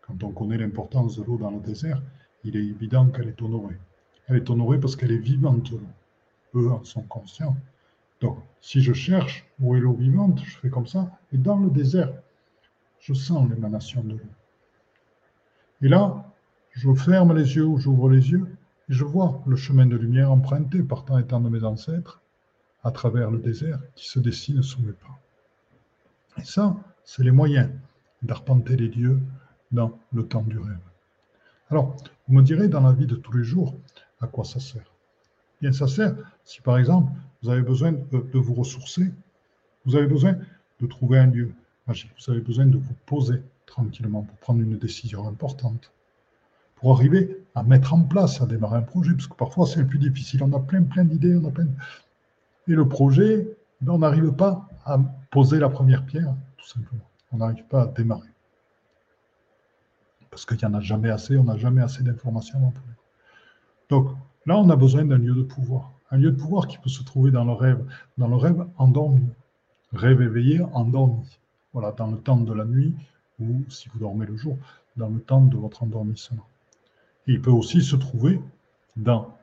Quand 0.00 0.24
on 0.24 0.32
connaît 0.32 0.56
l'importance 0.56 1.18
de 1.18 1.24
l'eau 1.24 1.36
dans 1.36 1.50
le 1.50 1.60
désert, 1.60 2.00
il 2.42 2.56
est 2.56 2.64
évident 2.64 3.06
qu'elle 3.08 3.28
est 3.28 3.42
honorée. 3.42 3.76
Elle 4.28 4.36
est 4.36 4.48
honorée 4.48 4.80
parce 4.80 4.96
qu'elle 4.96 5.12
est 5.12 5.18
vivante, 5.18 5.74
Eux 6.54 6.70
en 6.70 6.82
sont 6.84 7.02
conscients. 7.02 7.54
Donc, 8.22 8.38
si 8.62 8.80
je 8.80 8.94
cherche 8.94 9.44
où 9.60 9.76
est 9.76 9.80
l'eau 9.80 9.92
vivante, 9.92 10.40
je 10.42 10.56
fais 10.56 10.70
comme 10.70 10.86
ça. 10.86 11.10
Et 11.32 11.36
dans 11.36 11.58
le 11.58 11.68
désert, 11.68 12.14
je 12.98 13.12
sens 13.12 13.46
l'émanation 13.50 14.02
de 14.02 14.12
l'eau. 14.12 14.30
Et 15.82 15.88
là, 15.88 16.32
je 16.72 16.94
ferme 16.94 17.36
les 17.36 17.56
yeux 17.56 17.66
ou 17.66 17.76
j'ouvre 17.76 18.08
les 18.08 18.30
yeux 18.30 18.46
et 18.88 18.94
je 18.94 19.04
vois 19.04 19.42
le 19.46 19.56
chemin 19.56 19.84
de 19.84 19.96
lumière 19.96 20.32
emprunté 20.32 20.82
par 20.82 21.04
tant 21.04 21.18
et 21.18 21.26
tant 21.26 21.42
de 21.42 21.50
mes 21.50 21.62
ancêtres 21.62 22.22
à 22.84 22.90
travers 22.90 23.30
le 23.30 23.38
désert 23.38 23.80
qui 23.94 24.08
se 24.08 24.18
dessine 24.18 24.62
sous 24.62 24.80
mes 24.82 24.92
pas. 24.92 25.18
Et 26.38 26.44
ça, 26.44 26.76
c'est 27.04 27.24
les 27.24 27.30
moyens 27.30 27.70
d'arpenter 28.22 28.76
les 28.76 28.88
dieux 28.88 29.20
dans 29.72 29.98
le 30.12 30.26
temps 30.26 30.42
du 30.42 30.58
rêve. 30.58 30.78
Alors, 31.70 31.96
vous 32.26 32.34
me 32.34 32.42
direz 32.42 32.68
dans 32.68 32.80
la 32.80 32.92
vie 32.92 33.06
de 33.06 33.16
tous 33.16 33.32
les 33.36 33.44
jours, 33.44 33.74
à 34.20 34.26
quoi 34.26 34.44
ça 34.44 34.60
sert? 34.60 34.90
Bien, 35.60 35.72
ça 35.72 35.88
sert 35.88 36.14
si 36.44 36.60
par 36.62 36.78
exemple, 36.78 37.12
vous 37.42 37.50
avez 37.50 37.62
besoin 37.62 37.92
de, 37.92 38.38
vous 38.38 38.54
ressourcer, 38.54 39.12
vous 39.84 39.96
avez 39.96 40.06
besoin 40.06 40.36
de 40.80 40.86
trouver 40.86 41.18
un 41.18 41.26
lieu 41.26 41.52
magique, 41.86 42.12
vous 42.18 42.32
avez 42.32 42.40
besoin 42.40 42.66
de 42.66 42.78
vous 42.78 42.94
poser 43.06 43.42
tranquillement 43.66 44.22
pour 44.22 44.36
prendre 44.38 44.60
une 44.60 44.78
décision 44.78 45.26
importante, 45.28 45.92
pour 46.76 46.92
arriver 46.92 47.44
à 47.54 47.62
mettre 47.62 47.92
en 47.92 48.02
place, 48.02 48.40
à 48.40 48.46
démarrer 48.46 48.78
un 48.78 48.82
projet, 48.82 49.12
parce 49.12 49.26
que 49.26 49.34
parfois 49.34 49.66
c'est 49.66 49.80
le 49.80 49.86
plus 49.86 49.98
difficile. 49.98 50.42
On 50.42 50.52
a 50.52 50.60
plein, 50.60 50.82
plein 50.82 51.04
d'idées, 51.04 51.36
on 51.36 51.46
a 51.48 51.50
plein. 51.50 51.66
Et 52.68 52.74
le 52.74 52.86
projet, 52.86 53.48
ben, 53.80 53.94
on 53.94 53.98
n'arrive 53.98 54.32
pas 54.32 54.68
à 54.84 54.98
poser 55.30 55.58
la 55.58 55.68
première 55.68 56.04
pierre, 56.04 56.34
tout 56.56 56.66
simplement. 56.66 57.04
on 57.32 57.38
n'arrive 57.38 57.64
pas 57.64 57.82
à 57.82 57.86
démarrer. 57.86 58.28
Parce 60.30 60.44
qu'il 60.44 60.58
n'y 60.58 60.64
en 60.66 60.74
a 60.74 60.80
jamais 60.80 61.10
assez, 61.10 61.36
on 61.36 61.44
n'a 61.44 61.56
jamais 61.56 61.82
assez 61.82 62.02
d'informations 62.02 62.72
Donc 63.88 64.10
là, 64.46 64.58
on 64.58 64.68
a 64.68 64.76
besoin 64.76 65.04
d'un 65.04 65.18
lieu 65.18 65.34
de 65.34 65.42
pouvoir. 65.42 65.92
Un 66.10 66.18
lieu 66.18 66.30
de 66.30 66.36
pouvoir 66.36 66.68
qui 66.68 66.78
peut 66.78 66.90
se 66.90 67.02
trouver 67.02 67.30
dans 67.30 67.44
le 67.44 67.52
rêve, 67.52 67.84
dans 68.18 68.28
le 68.28 68.36
rêve 68.36 68.66
endormi. 68.76 69.26
Rêve 69.92 70.20
éveillé, 70.20 70.60
endormi. 70.74 71.38
Voilà, 71.72 71.92
dans 71.92 72.10
le 72.10 72.18
temps 72.18 72.36
de 72.36 72.52
la 72.52 72.64
nuit 72.64 72.94
ou 73.40 73.62
si 73.68 73.88
vous 73.88 73.98
dormez 73.98 74.26
le 74.26 74.36
jour, 74.36 74.58
dans 74.96 75.08
le 75.08 75.20
temps 75.20 75.42
de 75.42 75.56
votre 75.56 75.82
endormissement. 75.82 76.46
Et 77.26 77.32
il 77.32 77.40
peut 77.40 77.50
aussi 77.50 77.82
se 77.82 77.96
trouver 77.96 78.40
dans 78.96 79.34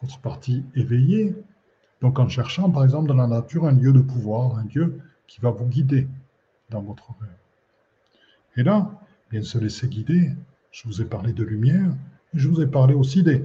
votre 0.00 0.20
partie 0.20 0.64
éveillée, 0.74 1.34
donc 2.02 2.18
en 2.18 2.28
cherchant 2.28 2.68
par 2.68 2.84
exemple 2.84 3.08
dans 3.08 3.14
la 3.14 3.28
nature 3.28 3.64
un 3.64 3.72
lieu 3.72 3.92
de 3.92 4.00
pouvoir, 4.00 4.58
un 4.58 4.64
lieu 4.74 4.98
qui 5.28 5.40
va 5.40 5.50
vous 5.50 5.66
guider 5.66 6.08
dans 6.68 6.82
votre 6.82 7.14
rêve. 7.20 7.30
Et 8.56 8.64
là, 8.64 8.90
bien 9.30 9.42
se 9.42 9.56
laisser 9.56 9.88
guider, 9.88 10.32
je 10.72 10.82
vous 10.86 11.00
ai 11.00 11.04
parlé 11.04 11.32
de 11.32 11.44
lumière, 11.44 11.94
je 12.34 12.48
vous 12.48 12.60
ai 12.60 12.66
parlé 12.66 12.92
aussi 12.92 13.22
des, 13.22 13.44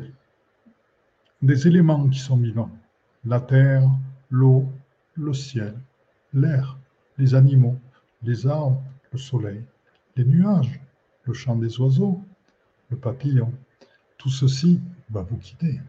des 1.42 1.68
éléments 1.68 2.10
qui 2.10 2.20
sont 2.20 2.36
vivants. 2.36 2.72
La 3.26 3.40
terre, 3.40 3.90
l'eau, 4.32 4.66
le 5.14 5.34
ciel, 5.34 5.76
l'air, 6.34 6.78
les 7.18 7.36
animaux, 7.36 7.78
les 8.24 8.48
arbres, 8.48 8.82
le 9.12 9.20
soleil, 9.20 9.64
les 10.16 10.26
nuages, 10.26 10.80
le 11.26 11.34
chant 11.34 11.56
des 11.56 11.80
oiseaux, 11.80 12.24
le 12.90 12.98
papillon. 12.98 13.54
Tout 14.18 14.30
ceci 14.30 14.82
va 15.12 15.22
vous 15.22 15.38
guider. 15.38 15.80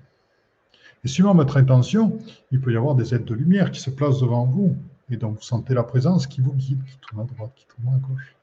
Et 1.09 1.11
suivant 1.11 1.35
votre 1.35 1.57
intention, 1.57 2.19
il 2.51 2.61
peut 2.61 2.71
y 2.71 2.77
avoir 2.77 2.95
des 2.95 3.15
aides 3.15 3.25
de 3.25 3.33
lumière 3.33 3.71
qui 3.71 3.81
se 3.81 3.89
placent 3.89 4.21
devant 4.21 4.45
vous 4.45 4.77
et 5.09 5.17
dont 5.17 5.31
vous 5.31 5.41
sentez 5.41 5.73
la 5.73 5.83
présence 5.83 6.27
qui 6.27 6.43
vous 6.43 6.53
guide, 6.53 6.85
qui 6.85 6.99
tourne 6.99 7.23
à 7.23 7.25
droite, 7.25 7.51
qui 7.57 7.65
tourne 7.65 7.95
à 7.95 7.97
gauche. 7.97 8.37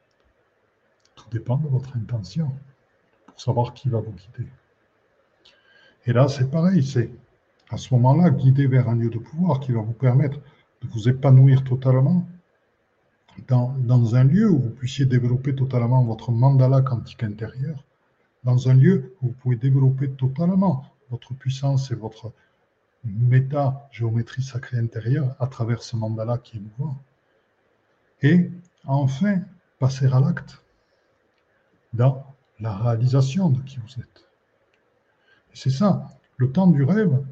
Tout 1.14 1.30
dépend 1.30 1.58
de 1.58 1.68
votre 1.68 1.96
intention 1.96 2.52
pour 3.28 3.40
savoir 3.40 3.76
qui 3.76 3.88
va 3.88 4.00
vous 4.00 4.14
guider. 4.14 4.50
Et 6.08 6.14
là, 6.14 6.28
c'est 6.28 6.50
pareil, 6.50 6.84
c'est 6.84 7.12
à 7.70 7.78
ce 7.78 7.94
moment-là 7.94 8.32
guider 8.32 8.66
vers 8.66 8.90
un 8.90 8.96
lieu 8.96 9.12
de 9.12 9.20
pouvoir 9.20 9.60
qui 9.60 9.72
va 9.72 9.82
vous 9.82 9.94
permettre 9.94 10.40
de 10.82 10.88
vous 10.88 11.08
épanouir 11.08 11.64
totalement 11.64 12.28
dans, 13.48 13.76
dans 13.78 14.16
un 14.16 14.24
lieu 14.24 14.50
où 14.50 14.58
vous 14.58 14.72
puissiez 14.72 15.06
développer 15.06 15.54
totalement 15.54 16.04
votre 16.04 16.32
mandala 16.32 16.82
quantique 16.82 17.22
intérieur, 17.22 17.84
dans 18.44 18.70
un 18.70 18.74
lieu 18.74 19.14
où 19.22 19.28
vous 19.28 19.34
pouvez 19.34 19.56
développer 19.56 20.10
totalement 20.10 20.84
votre 21.12 21.36
puissance 21.36 21.92
et 21.92 21.96
votre 21.96 22.34
méta-géométrie 23.06 24.44
sacrée 24.44 24.78
intérieure 24.78 25.36
à 25.40 25.48
travers 25.48 25.84
ce 25.84 25.96
mandala 25.96 26.38
qui 26.38 26.58
est 26.58 26.60
mouvant. 26.60 26.98
Et 28.22 28.50
enfin, 28.86 29.42
passer 29.80 30.08
à 30.08 30.20
l'acte 30.20 30.62
dans 31.94 32.26
la 32.60 32.76
réalisation 32.76 33.50
de 33.50 33.62
qui 33.62 33.78
vous 33.78 34.02
êtes. 34.02 34.28
C'est 35.54 35.70
ça, 35.70 36.10
le 36.38 36.52
temps 36.52 36.68
du 36.68 36.84
rêve. 36.84 37.24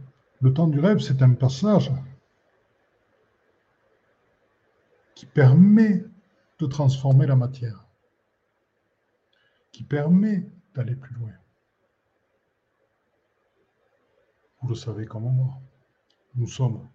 Le 0.41 0.53
temps 0.53 0.67
du 0.67 0.79
rêve, 0.79 0.99
c'est 0.99 1.21
un 1.21 1.33
passage 1.33 1.91
qui 5.15 5.25
permet 5.25 6.03
de 6.59 6.65
transformer 6.65 7.25
la 7.25 7.35
matière, 7.35 7.85
qui 9.71 9.83
permet 9.83 10.45
d'aller 10.75 10.95
plus 10.95 11.13
loin. 11.15 11.31
Vous 14.63 14.69
le 14.69 14.75
savez 14.75 15.05
comme 15.05 15.23
moi. 15.23 15.59
Nous 16.35 16.47
sommes. 16.47 16.87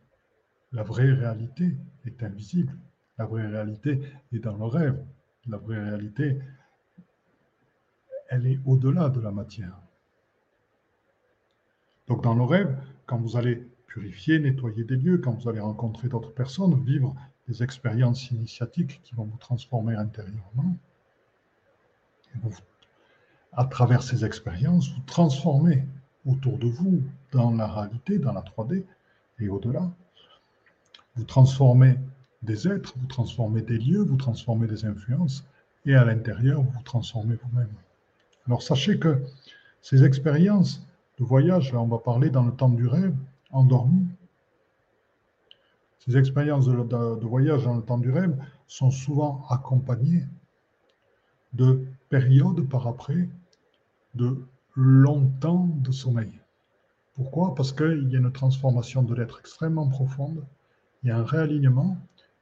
La 0.73 0.83
vraie 0.83 1.13
réalité 1.13 1.77
est 2.07 2.23
invisible. 2.23 2.75
La 3.19 3.27
vraie 3.27 3.47
réalité 3.47 4.01
est 4.33 4.39
dans 4.39 4.57
le 4.57 4.65
rêve. 4.65 5.05
La 5.47 5.59
vraie 5.59 5.79
réalité, 5.79 6.39
elle 8.31 8.47
est 8.47 8.59
au-delà 8.65 9.11
de 9.11 9.21
la 9.21 9.31
matière. 9.31 9.79
Donc 12.07 12.23
dans 12.23 12.35
le 12.35 12.43
rêve, 12.43 12.75
quand 13.05 13.19
vous 13.19 13.37
allez 13.37 13.57
purifier, 13.87 14.39
nettoyer 14.39 14.85
des 14.85 14.97
lieux, 14.97 15.19
quand 15.19 15.33
vous 15.33 15.51
allez 15.51 15.61
rencontrer 15.61 16.09
d'autres 16.09 16.33
personnes, 16.33 16.83
vivre 16.85 17.15
des 17.49 17.63
expériences 17.63 18.31
initiatiques 18.31 19.03
qui 19.03 19.15
vont 19.15 19.25
vous 19.25 19.37
transformer 19.37 19.95
intérieurement, 19.95 20.75
à 23.53 23.67
travers 23.67 24.03
ces 24.03 24.25
expériences, 24.25 24.91
vous 24.91 25.03
transformez 25.03 25.85
autour 26.29 26.59
de 26.59 26.69
vous, 26.69 27.03
dans 27.33 27.51
la 27.53 27.67
réalité, 27.67 28.19
dans 28.19 28.33
la 28.33 28.43
3D 28.43 28.85
et 29.41 29.49
au-delà. 29.49 29.91
Vous 31.17 31.25
transformez 31.25 31.99
des 32.43 32.69
êtres, 32.69 32.95
vous 32.97 33.07
transformez 33.07 33.63
des 33.63 33.79
lieux, 33.79 34.03
vous 34.03 34.17
transformez 34.17 34.67
des 34.67 34.85
influences, 34.85 35.45
et 35.87 35.95
à 35.95 36.05
l'intérieur, 36.05 36.63
vous 36.63 36.83
transformez 36.85 37.37
vous-même. 37.43 37.73
Alors 38.47 38.63
sachez 38.63 38.99
que 38.99 39.23
ces 39.83 40.05
expériences 40.05 40.87
de 41.19 41.25
voyage, 41.25 41.73
là 41.73 41.81
on 41.81 41.87
va 41.87 41.99
parler 41.99 42.31
dans 42.31 42.45
le 42.45 42.53
temps 42.53 42.69
du 42.69 42.87
rêve, 42.87 43.15
endormi, 43.51 44.07
ces 45.99 46.17
expériences 46.17 46.67
de, 46.67 46.73
de 46.73 47.27
voyage 47.27 47.65
dans 47.65 47.75
le 47.75 47.83
temps 47.83 47.99
du 47.99 48.11
rêve 48.11 48.37
sont 48.67 48.91
souvent 48.91 49.45
accompagnées 49.51 50.25
de 51.53 51.85
périodes 52.09 52.67
par 52.69 52.87
après 52.87 53.29
de 54.15 54.43
longtemps 54.81 55.69
de 55.83 55.91
sommeil. 55.91 56.31
Pourquoi? 57.15 57.53
Parce 57.57 57.73
qu'il 57.73 58.09
y 58.13 58.15
a 58.15 58.21
une 58.21 58.31
transformation 58.31 59.03
de 59.03 59.13
l'être 59.13 59.41
extrêmement 59.41 59.89
profonde, 59.89 60.45
il 61.03 61.09
y 61.09 61.11
a 61.11 61.19
un 61.19 61.25
réalignement, 61.25 61.99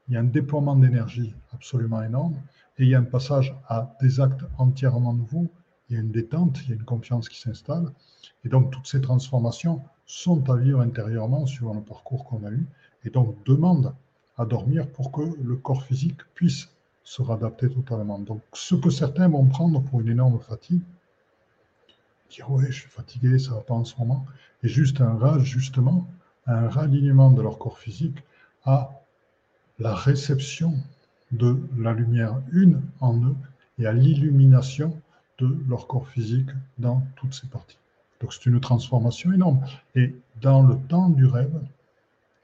il 0.06 0.14
y 0.14 0.16
a 0.18 0.20
un 0.20 0.24
déploiement 0.24 0.76
d'énergie 0.76 1.34
absolument 1.54 2.02
énorme, 2.02 2.34
et 2.76 2.82
il 2.82 2.90
y 2.90 2.94
a 2.94 2.98
un 2.98 3.04
passage 3.04 3.56
à 3.68 3.96
des 4.02 4.20
actes 4.20 4.44
entièrement 4.58 5.14
nouveaux, 5.14 5.46
il 5.88 5.96
y 5.96 5.98
a 5.98 6.02
une 6.02 6.10
détente, 6.10 6.58
il 6.64 6.68
y 6.68 6.72
a 6.72 6.76
une 6.76 6.84
confiance 6.84 7.30
qui 7.30 7.40
s'installe, 7.40 7.90
et 8.44 8.50
donc 8.50 8.70
toutes 8.70 8.86
ces 8.86 9.00
transformations 9.00 9.80
sont 10.04 10.50
à 10.50 10.56
vivre 10.56 10.82
intérieurement 10.82 11.46
suivant 11.46 11.72
le 11.72 11.80
parcours 11.80 12.26
qu'on 12.26 12.44
a 12.44 12.50
eu, 12.50 12.66
et 13.04 13.08
donc 13.08 13.34
demandent 13.46 13.94
à 14.36 14.44
dormir 14.44 14.86
pour 14.88 15.10
que 15.10 15.22
le 15.42 15.56
corps 15.56 15.84
physique 15.84 16.20
puisse 16.34 16.68
se 17.02 17.22
réadapter 17.22 17.70
totalement. 17.70 18.18
Donc 18.18 18.42
ce 18.52 18.74
que 18.74 18.90
certains 18.90 19.28
vont 19.30 19.46
prendre 19.46 19.80
pour 19.80 20.02
une 20.02 20.08
énorme 20.10 20.38
fatigue, 20.38 20.82
dire 22.30 22.50
ouais, 22.50 22.66
je 22.66 22.80
suis 22.80 22.90
fatigué, 22.90 23.38
ça 23.38 23.54
va 23.54 23.60
pas 23.60 23.74
en 23.74 23.84
ce 23.84 23.96
moment, 23.98 24.26
et 24.62 24.68
juste 24.68 25.00
un 25.00 25.16
rajustement, 25.16 26.06
un 26.46 26.68
ralignement 26.68 27.30
de 27.30 27.42
leur 27.42 27.58
corps 27.58 27.78
physique 27.78 28.18
à 28.64 28.90
la 29.78 29.94
réception 29.94 30.74
de 31.32 31.58
la 31.76 31.92
lumière 31.92 32.40
une 32.52 32.80
en 33.00 33.16
eux 33.16 33.36
et 33.78 33.86
à 33.86 33.92
l'illumination 33.92 35.00
de 35.38 35.58
leur 35.68 35.86
corps 35.86 36.08
physique 36.08 36.48
dans 36.78 37.02
toutes 37.16 37.34
ces 37.34 37.46
parties. 37.46 37.78
Donc 38.20 38.32
c'est 38.32 38.46
une 38.46 38.60
transformation 38.60 39.32
énorme. 39.32 39.60
Et 39.94 40.14
dans 40.40 40.62
le 40.62 40.76
temps 40.88 41.10
du 41.10 41.26
rêve, 41.26 41.60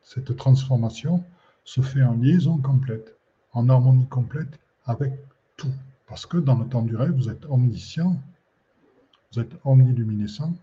cette 0.02 0.36
transformation 0.36 1.24
se 1.64 1.80
fait 1.80 2.02
en 2.02 2.14
liaison 2.14 2.58
complète, 2.58 3.16
en 3.52 3.68
harmonie 3.68 4.06
complète 4.06 4.58
avec 4.84 5.12
tout. 5.56 5.72
Parce 6.06 6.26
que 6.26 6.36
dans 6.36 6.56
le 6.56 6.66
temps 6.66 6.82
du 6.82 6.96
rêve, 6.96 7.12
vous 7.12 7.30
êtes 7.30 7.46
omniscient, 7.46 8.20
vous 9.32 9.40
êtes 9.40 9.54
omniluminescent 9.64 10.54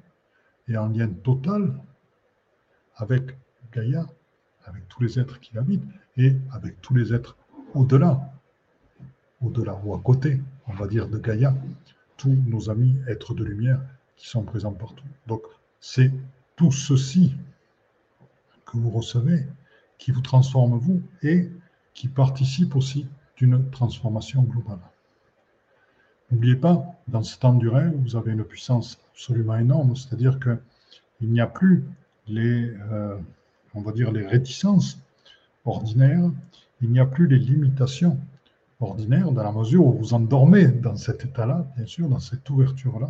et 0.68 0.78
en 0.78 0.90
lien 0.90 1.08
total 1.08 1.74
avec 2.96 3.38
Gaïa, 3.74 4.06
avec 4.66 4.88
tous 4.88 5.02
les 5.02 5.20
êtres 5.20 5.40
qui 5.40 5.56
l'habitent 5.56 5.84
et 6.18 6.36
avec 6.52 6.80
tous 6.82 6.94
les 6.94 7.14
êtres 7.14 7.38
au-delà, 7.74 8.32
au-delà 9.42 9.80
ou 9.84 9.96
à 9.96 10.00
côté, 10.00 10.42
on 10.68 10.74
va 10.74 10.88
dire, 10.88 11.08
de 11.08 11.18
Gaïa, 11.18 11.56
tous 12.18 12.36
nos 12.48 12.70
amis 12.70 12.96
êtres 13.08 13.34
de 13.34 13.44
lumière 13.44 13.82
qui 14.16 14.28
sont 14.28 14.44
présents 14.44 14.74
partout. 14.74 15.06
Donc, 15.28 15.44
c'est 15.80 16.12
tout 16.56 16.72
ceci 16.72 17.36
que 18.66 18.78
vous 18.78 18.90
recevez 18.90 19.46
qui 19.98 20.12
vous 20.12 20.22
transforme 20.22 20.78
vous 20.78 21.02
et 21.22 21.50
qui 21.94 22.08
participe 22.08 22.76
aussi 22.76 23.08
d'une 23.38 23.70
transformation 23.70 24.44
globale. 24.44 24.80
N'oubliez 26.32 26.56
pas, 26.56 26.86
dans 27.08 27.24
ce 27.24 27.38
temps 27.40 27.54
du 27.54 27.70
rêve, 27.70 27.94
vous 27.96 28.16
avez 28.16 28.32
une 28.32 28.44
puissance 28.44 29.00
absolument 29.12 29.58
énorme, 29.58 29.96
c'est-à-dire 29.96 30.40
qu'il 30.40 31.30
n'y 31.30 31.42
a 31.42 31.48
plus 31.48 31.84
les, 32.28 32.72
euh, 32.92 33.18
on 33.74 33.82
va 33.82 33.92
dire, 33.92 34.12
les 34.12 34.26
réticences 34.26 35.00
ordinaires, 35.66 36.30
il 36.82 36.92
n'y 36.92 37.00
a 37.00 37.06
plus 37.06 37.28
les 37.28 37.40
limitations 37.40 38.18
ordinaires, 38.80 39.32
dans 39.32 39.44
la 39.44 39.52
mesure 39.52 39.86
où 39.86 39.94
vous 39.94 40.14
endormez 40.14 40.68
dans 40.68 40.96
cet 40.96 41.26
état-là, 41.26 41.66
bien 41.76 41.86
sûr, 41.86 42.08
dans 42.08 42.20
cette 42.20 42.48
ouverture-là. 42.50 43.10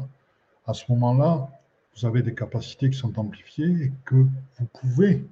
À 0.65 0.73
ce 0.73 0.86
moment-là, 0.89 1.49
vous 1.95 2.05
avez 2.05 2.23
des 2.23 2.34
capacités 2.34 2.89
qui 2.89 2.97
sont 2.97 3.19
amplifiées 3.19 3.84
et 3.84 3.91
que 4.05 4.15
vous 4.15 4.65
pouvez 4.79 5.25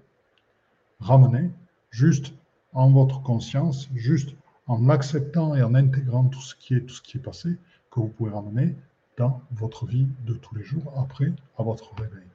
ramener 0.99 1.51
juste 1.89 2.33
en 2.73 2.91
votre 2.91 3.21
conscience, 3.21 3.89
juste 3.95 4.35
en 4.67 4.89
acceptant 4.89 5.55
et 5.55 5.63
en 5.63 5.73
intégrant 5.75 6.25
tout 6.25 6.41
ce 6.41 6.55
qui 6.55 6.75
est, 6.75 6.81
tout 6.81 6.93
ce 6.93 7.01
qui 7.01 7.17
est 7.17 7.21
passé, 7.21 7.57
que 7.91 7.99
vous 7.99 8.07
pouvez 8.07 8.31
ramener 8.31 8.75
dans 9.17 9.41
votre 9.51 9.85
vie 9.85 10.07
de 10.25 10.33
tous 10.33 10.55
les 10.55 10.63
jours 10.63 10.93
après 10.97 11.31
à 11.57 11.63
votre 11.63 11.93
réveil. 11.95 12.27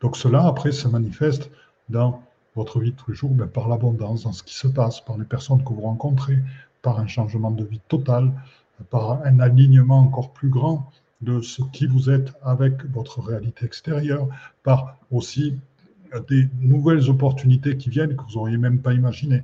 Donc 0.00 0.16
cela 0.16 0.46
après 0.46 0.72
se 0.72 0.88
manifeste 0.88 1.50
dans 1.88 2.22
votre 2.54 2.80
vie 2.80 2.92
de 2.92 2.96
tous 2.96 3.10
les 3.10 3.16
jours 3.16 3.30
ben, 3.30 3.46
par 3.46 3.68
l'abondance, 3.68 4.24
dans 4.24 4.32
ce 4.32 4.42
qui 4.42 4.54
se 4.54 4.68
passe, 4.68 5.00
par 5.00 5.18
les 5.18 5.24
personnes 5.24 5.62
que 5.62 5.72
vous 5.72 5.82
rencontrez, 5.82 6.38
par 6.82 6.98
un 6.98 7.06
changement 7.06 7.50
de 7.50 7.64
vie 7.64 7.80
total, 7.88 8.32
par 8.90 9.24
un 9.24 9.40
alignement 9.40 10.00
encore 10.00 10.32
plus 10.32 10.48
grand 10.48 10.90
de 11.20 11.40
ce 11.40 11.62
qui 11.72 11.86
vous 11.86 12.10
êtes 12.10 12.32
avec 12.42 12.84
votre 12.86 13.20
réalité 13.20 13.64
extérieure, 13.64 14.28
par 14.62 14.96
aussi 15.10 15.56
des 16.28 16.48
nouvelles 16.60 17.08
opportunités 17.08 17.76
qui 17.76 17.90
viennent 17.90 18.16
que 18.16 18.22
vous 18.24 18.34
n'auriez 18.34 18.58
même 18.58 18.80
pas 18.80 18.92
imaginées 18.92 19.42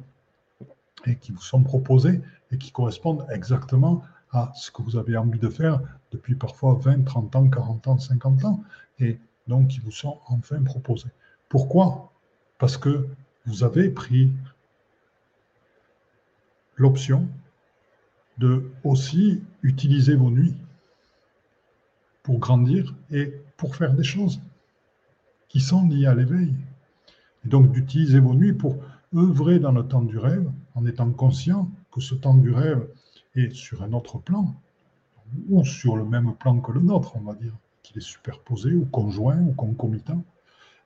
et 1.06 1.16
qui 1.16 1.32
vous 1.32 1.42
sont 1.42 1.62
proposées 1.62 2.20
et 2.50 2.58
qui 2.58 2.72
correspondent 2.72 3.26
exactement 3.30 4.02
à 4.32 4.52
ce 4.54 4.70
que 4.70 4.82
vous 4.82 4.96
avez 4.96 5.16
envie 5.16 5.38
de 5.38 5.48
faire 5.48 5.80
depuis 6.12 6.34
parfois 6.34 6.74
20, 6.74 7.04
30 7.04 7.36
ans, 7.36 7.48
40 7.48 7.88
ans, 7.88 7.98
50 7.98 8.44
ans, 8.44 8.62
et 8.98 9.18
donc 9.46 9.68
qui 9.68 9.80
vous 9.80 9.90
sont 9.90 10.18
enfin 10.26 10.62
proposés. 10.62 11.08
Pourquoi? 11.48 12.12
Parce 12.58 12.76
que 12.76 13.06
vous 13.46 13.64
avez 13.64 13.88
pris 13.88 14.30
l'option 16.76 17.26
de 18.38 18.70
aussi 18.84 19.42
utiliser 19.62 20.14
vos 20.14 20.30
nuits 20.30 20.54
pour 22.22 22.38
grandir 22.38 22.94
et 23.10 23.34
pour 23.56 23.74
faire 23.74 23.94
des 23.94 24.04
choses 24.04 24.40
qui 25.48 25.60
sont 25.60 25.88
liées 25.88 26.06
à 26.06 26.14
l'éveil. 26.14 26.54
Et 27.44 27.48
donc 27.48 27.72
d'utiliser 27.72 28.20
vos 28.20 28.34
nuits 28.34 28.52
pour 28.52 28.76
œuvrer 29.16 29.58
dans 29.58 29.72
le 29.72 29.82
temps 29.82 30.02
du 30.02 30.18
rêve 30.18 30.48
en 30.78 30.86
étant 30.86 31.10
conscient 31.10 31.68
que 31.90 32.00
ce 32.00 32.14
temps 32.14 32.36
du 32.36 32.52
rêve 32.52 32.88
est 33.34 33.52
sur 33.52 33.82
un 33.82 33.92
autre 33.92 34.18
plan, 34.18 34.54
ou 35.48 35.64
sur 35.64 35.96
le 35.96 36.04
même 36.04 36.34
plan 36.36 36.60
que 36.60 36.70
le 36.70 36.80
nôtre, 36.80 37.16
on 37.16 37.20
va 37.20 37.34
dire, 37.34 37.52
qu'il 37.82 37.98
est 37.98 38.08
superposé 38.14 38.72
ou 38.72 38.84
conjoint 38.86 39.40
ou 39.40 39.52
concomitant, 39.52 40.22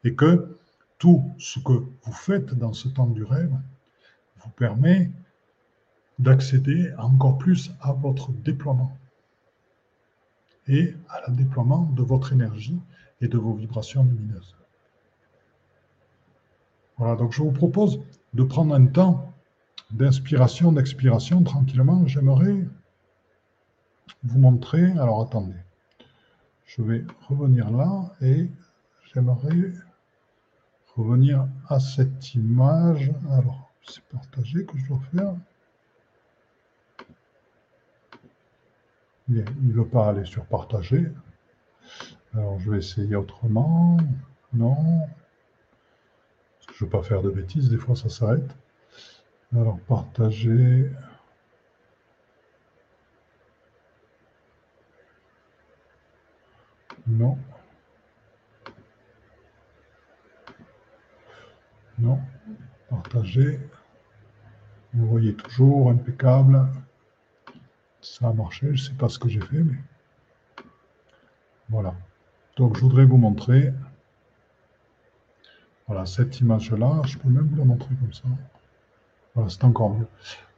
et 0.04 0.14
que 0.14 0.58
tout 0.98 1.22
ce 1.38 1.58
que 1.58 1.72
vous 1.72 2.12
faites 2.12 2.54
dans 2.54 2.72
ce 2.72 2.88
temps 2.88 3.06
du 3.06 3.22
rêve 3.22 3.54
vous 4.38 4.50
permet 4.50 5.10
d'accéder 6.18 6.92
encore 6.98 7.36
plus 7.36 7.70
à 7.80 7.92
votre 7.92 8.32
déploiement 8.32 8.96
et 10.68 10.94
à 11.08 11.28
le 11.28 11.36
déploiement 11.36 11.84
de 11.96 12.02
votre 12.02 12.32
énergie 12.32 12.80
et 13.20 13.28
de 13.28 13.36
vos 13.36 13.52
vibrations 13.52 14.04
lumineuses. 14.04 14.56
Voilà, 16.96 17.16
donc 17.16 17.32
je 17.32 17.42
vous 17.42 17.52
propose 17.52 18.00
de 18.32 18.42
prendre 18.42 18.74
un 18.74 18.86
temps 18.86 19.31
d'inspiration, 19.92 20.72
d'expiration 20.72 21.42
tranquillement. 21.42 22.06
J'aimerais 22.06 22.66
vous 24.24 24.38
montrer, 24.38 24.90
alors 24.92 25.22
attendez, 25.22 25.56
je 26.64 26.82
vais 26.82 27.04
revenir 27.28 27.70
là 27.70 28.12
et 28.20 28.48
j'aimerais 29.12 29.72
revenir 30.96 31.48
à 31.68 31.78
cette 31.80 32.34
image. 32.34 33.12
Alors, 33.30 33.70
c'est 33.86 34.02
partagé 34.04 34.64
que 34.64 34.78
je 34.78 34.86
dois 34.86 35.00
faire. 35.14 35.34
il 39.28 39.44
ne 39.68 39.72
veut 39.72 39.86
pas 39.86 40.08
aller 40.08 40.24
sur 40.24 40.44
partager. 40.44 41.10
Alors, 42.34 42.58
je 42.58 42.70
vais 42.70 42.78
essayer 42.78 43.16
autrement. 43.16 43.96
Non. 44.52 44.76
je 46.68 46.72
ne 46.72 46.78
veux 46.80 46.88
pas 46.88 47.02
faire 47.02 47.22
de 47.22 47.30
bêtises, 47.30 47.70
des 47.70 47.78
fois 47.78 47.96
ça 47.96 48.10
s'arrête. 48.10 48.54
Alors, 49.54 49.78
partager. 49.80 50.90
Non. 57.06 57.38
Non. 61.98 62.18
Partager. 62.88 63.60
Vous 64.94 65.06
voyez 65.06 65.34
toujours 65.34 65.90
impeccable. 65.90 66.66
Ça 68.00 68.28
a 68.28 68.32
marché, 68.32 68.66
je 68.66 68.72
ne 68.72 68.76
sais 68.76 68.94
pas 68.94 69.08
ce 69.08 69.18
que 69.18 69.28
j'ai 69.28 69.40
fait, 69.40 69.64
voilà. 71.68 71.94
Donc 72.56 72.76
je 72.76 72.82
voudrais 72.82 73.04
vous 73.04 73.16
montrer 73.16 73.72
voilà, 75.86 76.04
cette 76.06 76.40
image-là. 76.40 77.02
Je 77.06 77.16
peux 77.18 77.28
même 77.28 77.46
vous 77.46 77.56
la 77.56 77.64
montrer 77.64 77.94
comme 77.94 78.12
ça. 78.12 78.28
Voilà, 79.34 79.50
c'est 79.50 79.64
encore 79.64 79.94
mieux. 79.94 80.06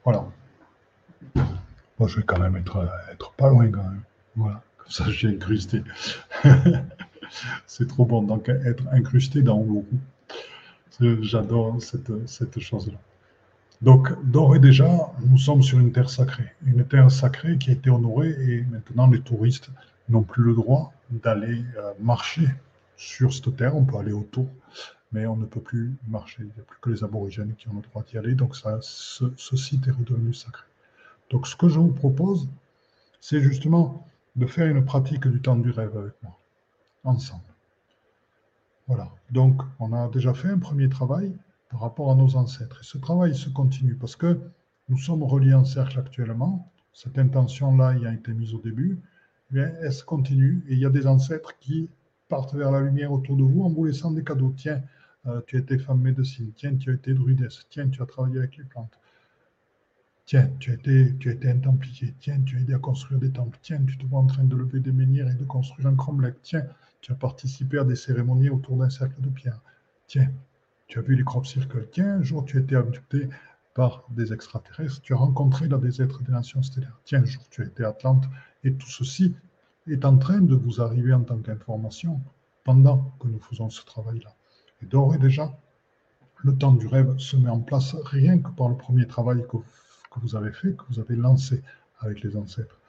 Voilà. 0.04 0.24
Moi, 1.98 2.08
je 2.08 2.16
vais 2.16 2.22
quand 2.24 2.38
même 2.38 2.56
être, 2.56 2.88
être 3.12 3.32
pas 3.32 3.48
loin 3.48 3.70
quand 3.70 3.82
même. 3.82 4.02
Voilà, 4.36 4.62
comme 4.76 4.90
ça 4.90 5.04
j'ai 5.10 5.28
incrusté. 5.28 5.82
c'est 7.66 7.86
trop 7.88 8.04
bon, 8.04 8.22
donc 8.22 8.48
être 8.48 8.84
incrusté 8.92 9.42
dans 9.42 9.58
le 9.58 9.84
J'adore 11.22 11.82
cette, 11.82 12.12
cette 12.28 12.60
chose-là. 12.60 12.98
Donc, 13.82 14.08
d'ores 14.24 14.56
et 14.56 14.60
déjà, 14.60 15.12
nous 15.20 15.38
sommes 15.38 15.62
sur 15.62 15.78
une 15.78 15.92
terre 15.92 16.08
sacrée. 16.08 16.52
Une 16.64 16.84
terre 16.84 17.10
sacrée 17.10 17.58
qui 17.58 17.70
a 17.70 17.72
été 17.72 17.90
honorée 17.90 18.30
et 18.30 18.62
maintenant 18.70 19.08
les 19.08 19.20
touristes 19.20 19.70
n'ont 20.08 20.22
plus 20.22 20.44
le 20.44 20.54
droit 20.54 20.92
d'aller 21.10 21.64
euh, 21.76 21.92
marcher 22.00 22.48
sur 22.96 23.32
cette 23.32 23.56
terre. 23.56 23.76
On 23.76 23.84
peut 23.84 23.98
aller 23.98 24.12
autour, 24.12 24.48
mais 25.14 25.26
on 25.26 25.36
ne 25.36 25.46
peut 25.46 25.60
plus 25.60 25.96
marcher. 26.08 26.42
Il 26.42 26.46
n'y 26.46 26.60
a 26.60 26.64
plus 26.64 26.80
que 26.80 26.90
les 26.90 27.04
aborigènes 27.04 27.54
qui 27.54 27.68
ont 27.68 27.74
le 27.74 27.82
droit 27.82 28.02
d'y 28.02 28.18
aller. 28.18 28.34
Donc, 28.34 28.56
ça, 28.56 28.80
ce, 28.82 29.56
site 29.56 29.86
est 29.86 29.92
redevenu 29.92 30.34
sacré. 30.34 30.66
Donc, 31.30 31.46
ce 31.46 31.54
que 31.54 31.68
je 31.68 31.78
vous 31.78 31.92
propose, 31.92 32.48
c'est 33.20 33.40
justement 33.40 34.08
de 34.34 34.44
faire 34.46 34.66
une 34.66 34.84
pratique 34.84 35.28
du 35.28 35.40
temps 35.40 35.56
du 35.56 35.70
rêve 35.70 35.96
avec 35.96 36.14
moi, 36.24 36.36
ensemble. 37.04 37.44
Voilà. 38.88 39.08
Donc, 39.30 39.62
on 39.78 39.92
a 39.92 40.08
déjà 40.08 40.34
fait 40.34 40.48
un 40.48 40.58
premier 40.58 40.88
travail 40.88 41.32
par 41.70 41.80
rapport 41.80 42.10
à 42.10 42.16
nos 42.16 42.34
ancêtres. 42.34 42.80
Et 42.80 42.84
ce 42.84 42.98
travail 42.98 43.36
se 43.36 43.48
continue 43.48 43.94
parce 43.94 44.16
que 44.16 44.40
nous 44.88 44.98
sommes 44.98 45.22
reliés 45.22 45.54
en 45.54 45.64
cercle 45.64 46.00
actuellement. 46.00 46.72
Cette 46.92 47.18
intention-là 47.18 47.94
y 47.94 48.06
a 48.06 48.12
été 48.12 48.32
mise 48.32 48.52
au 48.52 48.58
début. 48.58 48.98
Elle 49.54 49.92
se 49.92 50.02
continue 50.02 50.64
et 50.68 50.72
il 50.72 50.80
y 50.80 50.86
a 50.86 50.90
des 50.90 51.06
ancêtres 51.06 51.56
qui 51.60 51.88
partent 52.28 52.54
vers 52.54 52.72
la 52.72 52.80
lumière 52.80 53.12
autour 53.12 53.36
de 53.36 53.44
vous 53.44 53.62
en 53.62 53.68
vous 53.68 53.84
laissant 53.84 54.10
des 54.10 54.24
cadeaux. 54.24 54.52
Tiens, 54.56 54.82
euh, 55.26 55.40
tu 55.46 55.56
été 55.56 55.78
femme 55.78 56.00
médecine. 56.00 56.52
Tiens, 56.54 56.76
tu 56.76 56.90
as 56.90 56.94
été 56.94 57.14
druidesse. 57.14 57.66
Tiens, 57.70 57.88
tu 57.88 58.02
as 58.02 58.06
travaillé 58.06 58.38
avec 58.38 58.56
les 58.56 58.64
plantes. 58.64 58.98
Tiens, 60.26 60.50
tu 60.58 60.70
as 60.70 60.74
été, 60.74 61.14
tu 61.18 61.38
un 61.44 61.58
templier. 61.58 62.14
Tiens, 62.18 62.40
tu 62.42 62.56
as 62.56 62.60
aidé 62.60 62.74
à 62.74 62.78
construire 62.78 63.20
des 63.20 63.30
temples. 63.30 63.58
Tiens, 63.62 63.82
tu 63.86 63.96
te 63.98 64.06
vois 64.06 64.20
en 64.20 64.26
train 64.26 64.44
de 64.44 64.56
lever 64.56 64.80
des 64.80 64.92
menhirs 64.92 65.28
et 65.28 65.34
de 65.34 65.44
construire 65.44 65.86
un 65.88 65.96
cromlech. 65.96 66.36
Tiens, 66.42 66.66
tu 67.00 67.12
as 67.12 67.14
participé 67.14 67.78
à 67.78 67.84
des 67.84 67.96
cérémonies 67.96 68.48
autour 68.48 68.76
d'un 68.76 68.90
cercle 68.90 69.20
de 69.20 69.28
pierre. 69.28 69.60
Tiens, 70.06 70.30
tu 70.86 70.98
as 70.98 71.02
vu 71.02 71.16
les 71.16 71.24
crop 71.24 71.46
circles. 71.46 71.88
Tiens, 71.92 72.16
un 72.16 72.22
jour, 72.22 72.44
tu 72.44 72.58
as 72.58 72.60
été 72.60 72.76
abducté 72.76 73.28
par 73.74 74.04
des 74.10 74.32
extraterrestres. 74.32 75.00
Tu 75.02 75.12
as 75.12 75.16
rencontré 75.16 75.68
des 75.68 76.02
êtres 76.02 76.22
des 76.22 76.32
nations 76.32 76.62
stellaires. 76.62 77.00
Tiens, 77.04 77.22
un 77.22 77.24
jour, 77.24 77.42
tu 77.50 77.62
as 77.62 77.66
été 77.66 77.84
Atlante. 77.84 78.24
Et 78.62 78.72
tout 78.72 78.88
ceci 78.88 79.34
est 79.86 80.04
en 80.04 80.16
train 80.16 80.40
de 80.40 80.54
vous 80.54 80.80
arriver 80.80 81.12
en 81.12 81.22
tant 81.22 81.38
qu'information 81.38 82.20
pendant 82.64 83.14
que 83.20 83.28
nous 83.28 83.40
faisons 83.40 83.68
ce 83.68 83.84
travail-là. 83.84 84.34
Et 84.82 84.86
d'ores 84.86 85.14
et 85.14 85.18
déjà, 85.18 85.52
le 86.42 86.56
temps 86.56 86.72
du 86.72 86.86
rêve 86.86 87.16
se 87.18 87.36
met 87.36 87.50
en 87.50 87.60
place 87.60 87.94
rien 88.04 88.38
que 88.38 88.50
par 88.50 88.68
le 88.68 88.76
premier 88.76 89.06
travail 89.06 89.44
que, 89.48 89.56
vous 90.20 90.36
avez 90.36 90.52
fait, 90.52 90.76
que 90.76 90.84
vous 90.90 91.00
avez 91.00 91.16
lancé 91.16 91.62
avec 92.00 92.22
les 92.22 92.36
ancêtres. 92.36 92.80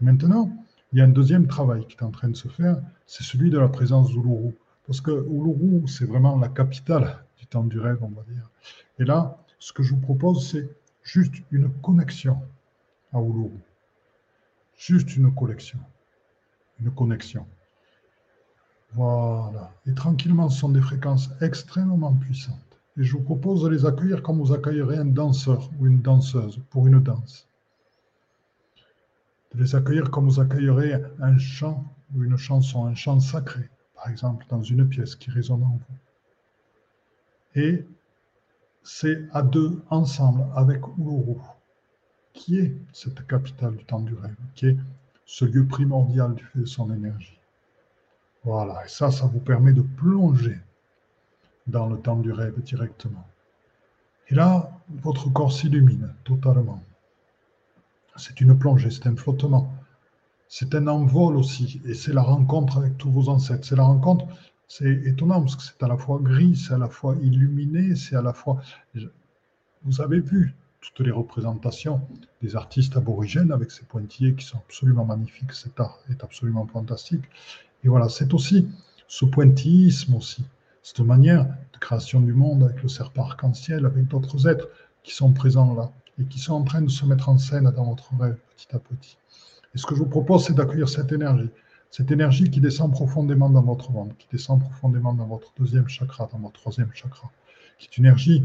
Et 0.00 0.04
maintenant, 0.04 0.50
il 0.92 0.98
y 0.98 1.02
a 1.02 1.04
un 1.04 1.08
deuxième 1.08 1.46
travail 1.46 1.86
qui 1.86 1.96
est 1.96 2.02
en 2.02 2.10
train 2.10 2.28
de 2.28 2.36
se 2.36 2.48
faire, 2.48 2.80
c'est 3.06 3.22
celui 3.22 3.50
de 3.50 3.58
la 3.58 3.68
présence 3.68 4.10
d'Uluru. 4.10 4.54
Parce 4.86 5.00
que 5.00 5.10
Uluru, 5.10 5.88
c'est 5.88 6.04
vraiment 6.04 6.38
la 6.38 6.48
capitale 6.48 7.24
temps 7.54 7.64
du 7.64 7.78
rêve, 7.78 7.98
on 8.02 8.08
va 8.08 8.22
dire. 8.24 8.50
Et 8.98 9.04
là, 9.04 9.38
ce 9.58 9.72
que 9.72 9.82
je 9.82 9.94
vous 9.94 10.00
propose, 10.00 10.50
c'est 10.50 10.68
juste 11.02 11.34
une 11.50 11.70
connexion 11.80 12.40
à 13.12 13.20
Uluru. 13.20 13.58
Juste 14.76 15.16
une 15.16 15.32
connexion. 15.34 15.78
Une 16.80 16.90
connexion. 16.90 17.46
Voilà. 18.94 19.72
Et 19.86 19.94
tranquillement, 19.94 20.48
ce 20.48 20.60
sont 20.60 20.68
des 20.68 20.80
fréquences 20.80 21.30
extrêmement 21.40 22.14
puissantes. 22.14 22.58
Et 22.96 23.02
je 23.02 23.16
vous 23.16 23.22
propose 23.22 23.62
de 23.64 23.68
les 23.68 23.86
accueillir 23.86 24.22
comme 24.22 24.38
vous 24.38 24.52
accueillerez 24.52 24.98
un 24.98 25.06
danseur 25.06 25.68
ou 25.78 25.86
une 25.86 26.00
danseuse 26.00 26.60
pour 26.70 26.86
une 26.86 27.00
danse. 27.00 27.48
De 29.52 29.60
les 29.60 29.74
accueillir 29.74 30.10
comme 30.10 30.28
vous 30.28 30.40
accueillerez 30.40 31.02
un 31.20 31.36
chant 31.38 31.84
ou 32.14 32.22
une 32.22 32.36
chanson, 32.36 32.86
un 32.86 32.94
chant 32.94 33.18
sacré, 33.18 33.68
par 33.96 34.08
exemple, 34.08 34.46
dans 34.48 34.62
une 34.62 34.88
pièce 34.88 35.16
qui 35.16 35.30
résonne 35.30 35.64
en 35.64 35.78
vous. 35.88 37.60
Et 37.60 37.84
c'est 38.84 39.26
à 39.32 39.42
deux, 39.42 39.82
ensemble, 39.90 40.44
avec 40.54 40.80
Uluru, 40.98 41.40
qui 42.32 42.58
est 42.58 42.76
cette 42.92 43.26
capitale 43.26 43.76
du 43.76 43.84
temps 43.84 44.00
du 44.00 44.14
rêve, 44.14 44.36
qui 44.54 44.66
est 44.66 44.76
ce 45.24 45.44
lieu 45.44 45.66
primordial 45.66 46.34
du 46.34 46.44
fait 46.44 46.60
de 46.60 46.64
son 46.64 46.92
énergie. 46.92 47.33
Voilà, 48.44 48.84
et 48.84 48.88
ça, 48.88 49.10
ça 49.10 49.26
vous 49.26 49.40
permet 49.40 49.72
de 49.72 49.82
plonger 49.82 50.58
dans 51.66 51.86
le 51.86 51.98
temps 51.98 52.18
du 52.18 52.30
rêve 52.30 52.60
directement. 52.62 53.26
Et 54.28 54.34
là, 54.34 54.70
votre 55.02 55.30
corps 55.30 55.52
s'illumine 55.52 56.14
totalement. 56.24 56.82
C'est 58.16 58.40
une 58.40 58.56
plongée, 58.58 58.90
c'est 58.90 59.06
un 59.06 59.16
flottement. 59.16 59.72
C'est 60.48 60.74
un 60.74 60.86
envol 60.86 61.36
aussi, 61.36 61.80
et 61.86 61.94
c'est 61.94 62.12
la 62.12 62.22
rencontre 62.22 62.78
avec 62.78 62.96
tous 62.98 63.10
vos 63.10 63.28
ancêtres. 63.28 63.66
C'est 63.66 63.76
la 63.76 63.84
rencontre 63.84 64.26
c'est 64.68 65.02
étonnant 65.04 65.40
parce 65.40 65.56
que 65.56 65.62
c'est 65.62 65.82
à 65.82 65.88
la 65.88 65.96
fois 65.96 66.18
gris, 66.20 66.56
c'est 66.56 66.74
à 66.74 66.78
la 66.78 66.88
fois 66.88 67.16
illuminé, 67.22 67.94
c'est 67.96 68.16
à 68.16 68.22
la 68.22 68.32
fois. 68.32 68.60
Vous 69.82 70.00
avez 70.00 70.20
vu 70.20 70.54
toutes 70.80 71.00
les 71.06 71.12
représentations 71.12 72.00
des 72.42 72.56
artistes 72.56 72.96
aborigènes 72.96 73.52
avec 73.52 73.70
ces 73.70 73.84
pointillés 73.84 74.34
qui 74.34 74.44
sont 74.44 74.58
absolument 74.58 75.04
magnifiques. 75.04 75.52
Cet 75.52 75.78
art 75.80 75.98
est 76.10 76.24
absolument 76.24 76.66
fantastique. 76.66 77.24
Et 77.84 77.88
voilà, 77.88 78.08
c'est 78.08 78.32
aussi 78.34 78.68
ce 79.06 79.24
pointillisme 79.24 80.14
aussi, 80.14 80.44
cette 80.82 81.00
manière 81.00 81.44
de 81.44 81.78
création 81.78 82.20
du 82.20 82.32
monde 82.32 82.64
avec 82.64 82.82
le 82.82 82.88
serpent 82.88 83.24
arc-en-ciel, 83.24 83.84
avec 83.84 84.08
d'autres 84.08 84.48
êtres 84.48 84.68
qui 85.02 85.14
sont 85.14 85.32
présents 85.32 85.74
là 85.74 85.92
et 86.18 86.24
qui 86.24 86.38
sont 86.38 86.54
en 86.54 86.62
train 86.62 86.80
de 86.80 86.90
se 86.90 87.04
mettre 87.04 87.28
en 87.28 87.36
scène 87.38 87.70
dans 87.76 87.84
votre 87.84 88.10
rêve 88.18 88.36
petit 88.56 88.74
à 88.74 88.78
petit. 88.78 89.18
Et 89.74 89.78
ce 89.78 89.86
que 89.86 89.94
je 89.94 90.00
vous 90.00 90.08
propose, 90.08 90.46
c'est 90.46 90.54
d'accueillir 90.54 90.88
cette 90.88 91.12
énergie, 91.12 91.50
cette 91.90 92.10
énergie 92.10 92.50
qui 92.50 92.60
descend 92.60 92.90
profondément 92.92 93.50
dans 93.50 93.62
votre 93.62 93.92
ventre, 93.92 94.16
qui 94.16 94.28
descend 94.32 94.60
profondément 94.60 95.12
dans 95.12 95.26
votre 95.26 95.52
deuxième 95.58 95.88
chakra, 95.88 96.28
dans 96.32 96.38
votre 96.38 96.60
troisième 96.60 96.90
chakra, 96.94 97.30
qui 97.78 97.88
est 97.88 97.98
une 97.98 98.06
énergie 98.06 98.42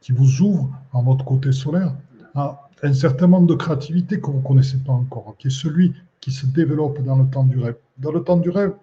qui 0.00 0.12
vous 0.12 0.40
ouvre 0.40 0.70
en 0.92 1.02
votre 1.02 1.24
côté 1.24 1.52
solaire 1.52 1.94
à 2.34 2.68
un 2.82 2.92
certain 2.92 3.28
monde 3.28 3.48
de 3.48 3.54
créativité 3.54 4.20
que 4.20 4.26
vous 4.26 4.38
ne 4.38 4.42
connaissez 4.42 4.78
pas 4.78 4.92
encore, 4.92 5.36
qui 5.38 5.46
est 5.46 5.50
celui 5.50 5.94
qui 6.20 6.32
se 6.32 6.46
développe 6.46 7.00
dans 7.02 7.16
le 7.16 7.28
temps 7.28 7.44
du 7.44 7.58
rêve. 7.58 7.76
Dans 7.98 8.12
le 8.12 8.22
temps 8.22 8.36
du 8.36 8.50
rêve, 8.50 8.74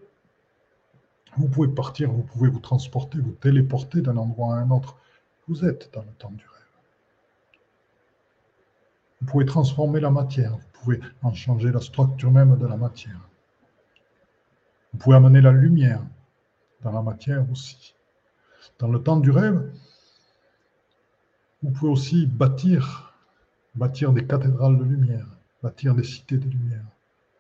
vous 1.38 1.48
pouvez 1.48 1.68
partir, 1.68 2.12
vous 2.12 2.24
pouvez 2.24 2.50
vous 2.50 2.60
transporter, 2.60 3.20
vous 3.20 3.32
téléporter 3.32 4.02
d'un 4.02 4.18
endroit 4.18 4.56
à 4.56 4.60
un 4.60 4.72
autre. 4.72 4.98
Vous 5.48 5.66
êtes 5.66 5.90
dans 5.94 6.02
le 6.02 6.12
temps 6.18 6.32
du 6.32 6.46
rêve. 6.46 6.60
Vous 9.22 9.28
pouvez 9.28 9.46
transformer 9.46 10.00
la 10.00 10.12
matière, 10.12 10.52
vous 10.54 10.80
pouvez 10.82 11.02
en 11.22 11.34
changer 11.34 11.72
la 11.72 11.82
structure 11.82 12.32
même 12.32 12.58
de 12.58 12.66
la 12.66 12.78
matière. 12.78 13.20
Vous 14.94 15.00
pouvez 15.00 15.18
amener 15.18 15.42
la 15.42 15.52
lumière 15.52 16.02
dans 16.82 16.92
la 16.92 17.02
matière 17.02 17.46
aussi. 17.52 17.96
Dans 18.80 18.88
le 18.88 19.04
temps 19.04 19.18
du 19.18 19.30
rêve, 19.30 19.72
vous 21.62 21.72
pouvez 21.72 21.92
aussi 21.92 22.26
bâtir, 22.26 23.09
bâtir 23.76 24.14
des 24.14 24.26
cathédrales 24.26 24.78
de 24.78 24.84
lumière, 24.84 25.28
bâtir 25.62 25.96
des 25.96 26.04
cités 26.04 26.38
de 26.38 26.50
lumière. 26.50 26.86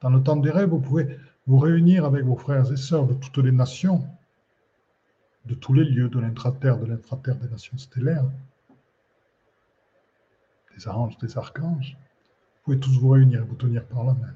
Dans 0.02 0.10
le 0.10 0.22
temps 0.22 0.38
des 0.38 0.52
rêves, 0.52 0.70
vous 0.70 0.80
pouvez 0.80 1.18
vous 1.48 1.58
réunir 1.58 2.06
avec 2.06 2.24
vos 2.24 2.36
frères 2.36 2.72
et 2.72 2.78
sœurs 2.78 3.08
de 3.08 3.14
toutes 3.14 3.40
les 3.40 3.52
nations, 3.52 4.08
de 5.46 5.56
tous 5.56 5.74
les 5.74 5.84
lieux 5.84 6.10
de 6.10 6.20
l'intraterre, 6.20 6.78
de 6.78 6.86
l'intraterre 6.86 7.36
des 7.38 7.50
nations 7.50 7.78
stellaires, 7.78 8.26
des 10.76 10.88
anges, 10.88 11.18
des 11.18 11.38
archanges. 11.38 11.98
Vous 12.00 12.64
pouvez 12.64 12.80
tous 12.80 13.00
vous 13.00 13.10
réunir 13.10 13.42
et 13.42 13.46
vous 13.46 13.56
tenir 13.56 13.86
par 13.86 14.04
la 14.04 14.14
main. 14.14 14.34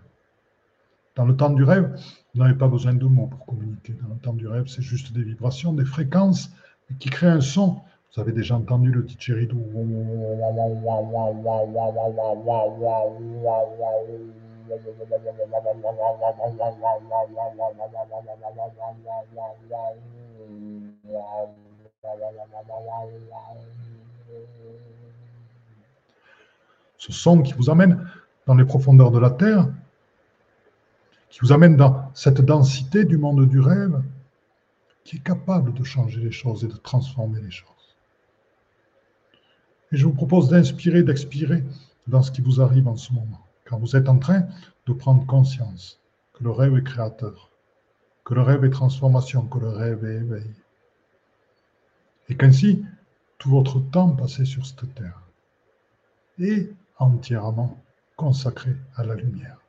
Dans 1.15 1.25
le 1.25 1.37
temps 1.37 1.51
du 1.51 1.63
rêve, 1.63 1.95
vous 2.33 2.41
n'avez 2.41 2.57
pas 2.57 2.67
besoin 2.67 2.93
de 2.95 3.05
mots 3.05 3.27
pour 3.27 3.45
communiquer. 3.45 3.93
Dans 3.93 4.09
le 4.13 4.19
temps 4.19 4.33
du 4.33 4.47
rêve, 4.47 4.67
c'est 4.67 4.81
juste 4.81 5.13
des 5.13 5.21
vibrations, 5.21 5.73
des 5.73 5.85
fréquences 5.85 6.51
qui 6.99 7.09
créent 7.09 7.27
un 7.27 7.41
son 7.41 7.81
vous 8.15 8.21
avez 8.21 8.31
déjà 8.31 8.55
entendu 8.55 8.91
le 8.91 9.01
didgeridoo. 9.01 9.57
Ce 26.97 27.11
son 27.11 27.41
qui 27.41 27.53
vous 27.53 27.69
amène 27.71 28.07
dans 28.45 28.55
les 28.55 28.65
profondeurs 28.65 29.09
de 29.09 29.19
la 29.19 29.31
Terre, 29.31 29.67
qui 31.29 31.39
vous 31.41 31.51
amène 31.51 31.75
dans 31.77 32.11
cette 32.13 32.41
densité 32.41 33.05
du 33.05 33.17
monde 33.17 33.49
du 33.49 33.59
rêve, 33.59 34.03
qui 35.03 35.15
est 35.15 35.23
capable 35.23 35.73
de 35.73 35.83
changer 35.83 36.21
les 36.21 36.31
choses 36.31 36.63
et 36.63 36.67
de 36.67 36.77
transformer 36.77 37.41
les 37.41 37.51
choses. 37.51 37.72
Et 39.93 39.97
je 39.97 40.07
vous 40.07 40.13
propose 40.13 40.49
d'inspirer, 40.49 41.03
d'expirer 41.03 41.63
dans 42.07 42.23
ce 42.23 42.31
qui 42.31 42.41
vous 42.41 42.59
arrive 42.59 42.87
en 42.87 42.97
ce 42.97 43.13
moment, 43.13 43.45
car 43.63 43.77
vous 43.77 43.95
êtes 43.95 44.09
en 44.09 44.17
train 44.17 44.47
de 44.87 44.93
prendre 44.93 45.23
conscience 45.27 46.01
que 46.33 46.43
le 46.43 46.49
rêve 46.49 46.75
est 46.75 46.83
créateur, 46.83 47.51
que 48.25 48.33
le 48.33 48.41
rêve 48.41 48.65
est 48.65 48.71
transformation, 48.71 49.45
que 49.45 49.59
le 49.59 49.69
rêve 49.69 50.03
est 50.03 50.15
éveil. 50.15 50.51
Et 52.27 52.35
qu'ainsi, 52.35 52.83
tout 53.37 53.51
votre 53.51 53.79
temps 53.79 54.09
passé 54.15 54.45
sur 54.45 54.65
cette 54.65 54.95
terre 54.95 55.21
est 56.39 56.73
entièrement 56.97 57.79
consacré 58.15 58.75
à 58.95 59.03
la 59.03 59.13
lumière, 59.13 59.59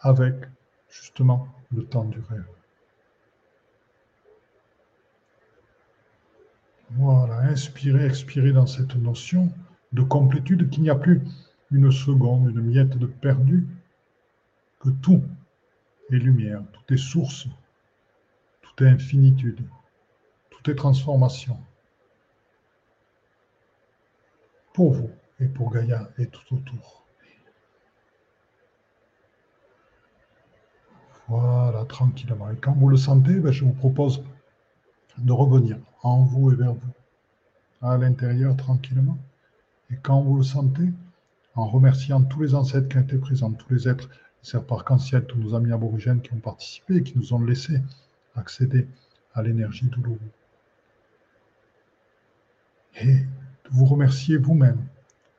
avec 0.00 0.34
justement 0.88 1.46
le 1.70 1.84
temps 1.84 2.06
du 2.06 2.18
rêve. 2.28 2.59
Voilà, 6.92 7.38
inspirez, 7.42 8.04
expirez 8.06 8.52
dans 8.52 8.66
cette 8.66 8.96
notion 8.96 9.52
de 9.92 10.02
complétude, 10.02 10.70
qu'il 10.70 10.82
n'y 10.82 10.90
a 10.90 10.96
plus 10.96 11.22
une 11.70 11.92
seconde, 11.92 12.50
une 12.50 12.62
miette 12.62 12.98
de 12.98 13.06
perdu, 13.06 13.66
que 14.80 14.90
tout 14.90 15.22
est 16.10 16.16
lumière, 16.16 16.62
tout 16.72 16.94
est 16.94 16.98
source, 16.98 17.46
tout 18.62 18.84
est 18.84 18.88
infinitude, 18.88 19.62
tout 20.50 20.70
est 20.70 20.74
transformation. 20.74 21.58
Pour 24.72 24.92
vous 24.92 25.10
et 25.38 25.46
pour 25.46 25.72
Gaïa 25.72 26.10
et 26.18 26.26
tout 26.26 26.56
autour. 26.56 27.04
Voilà, 31.28 31.84
tranquillement. 31.84 32.50
Et 32.50 32.56
quand 32.56 32.72
vous 32.72 32.88
le 32.88 32.96
sentez, 32.96 33.34
ben, 33.34 33.52
je 33.52 33.64
vous 33.64 33.72
propose 33.72 34.24
de 35.18 35.32
revenir 35.32 35.78
en 36.02 36.22
vous 36.22 36.52
et 36.52 36.56
vers 36.56 36.74
vous, 36.74 36.92
à 37.82 37.96
l'intérieur 37.96 38.56
tranquillement. 38.56 39.18
Et 39.90 39.96
quand 39.96 40.22
vous 40.22 40.36
le 40.36 40.42
sentez, 40.42 40.88
en 41.54 41.66
remerciant 41.66 42.22
tous 42.22 42.42
les 42.42 42.54
ancêtres 42.54 42.88
qui 42.88 42.96
ont 42.96 43.02
été 43.02 43.18
présents, 43.18 43.52
tous 43.52 43.72
les 43.72 43.88
êtres, 43.88 44.08
les 44.08 44.48
serpents 44.48 44.76
arc-en-ciel, 44.76 45.26
tous 45.26 45.38
nos 45.38 45.54
amis 45.54 45.72
aborigènes 45.72 46.20
qui 46.20 46.32
ont 46.32 46.40
participé 46.40 46.96
et 46.96 47.02
qui 47.02 47.18
nous 47.18 47.34
ont 47.34 47.42
laissé 47.42 47.82
accéder 48.36 48.86
à 49.34 49.42
l'énergie 49.42 49.86
douloureuse. 49.86 50.18
Et 53.02 53.16
vous 53.70 53.84
remercier 53.84 54.36
vous-même 54.36 54.84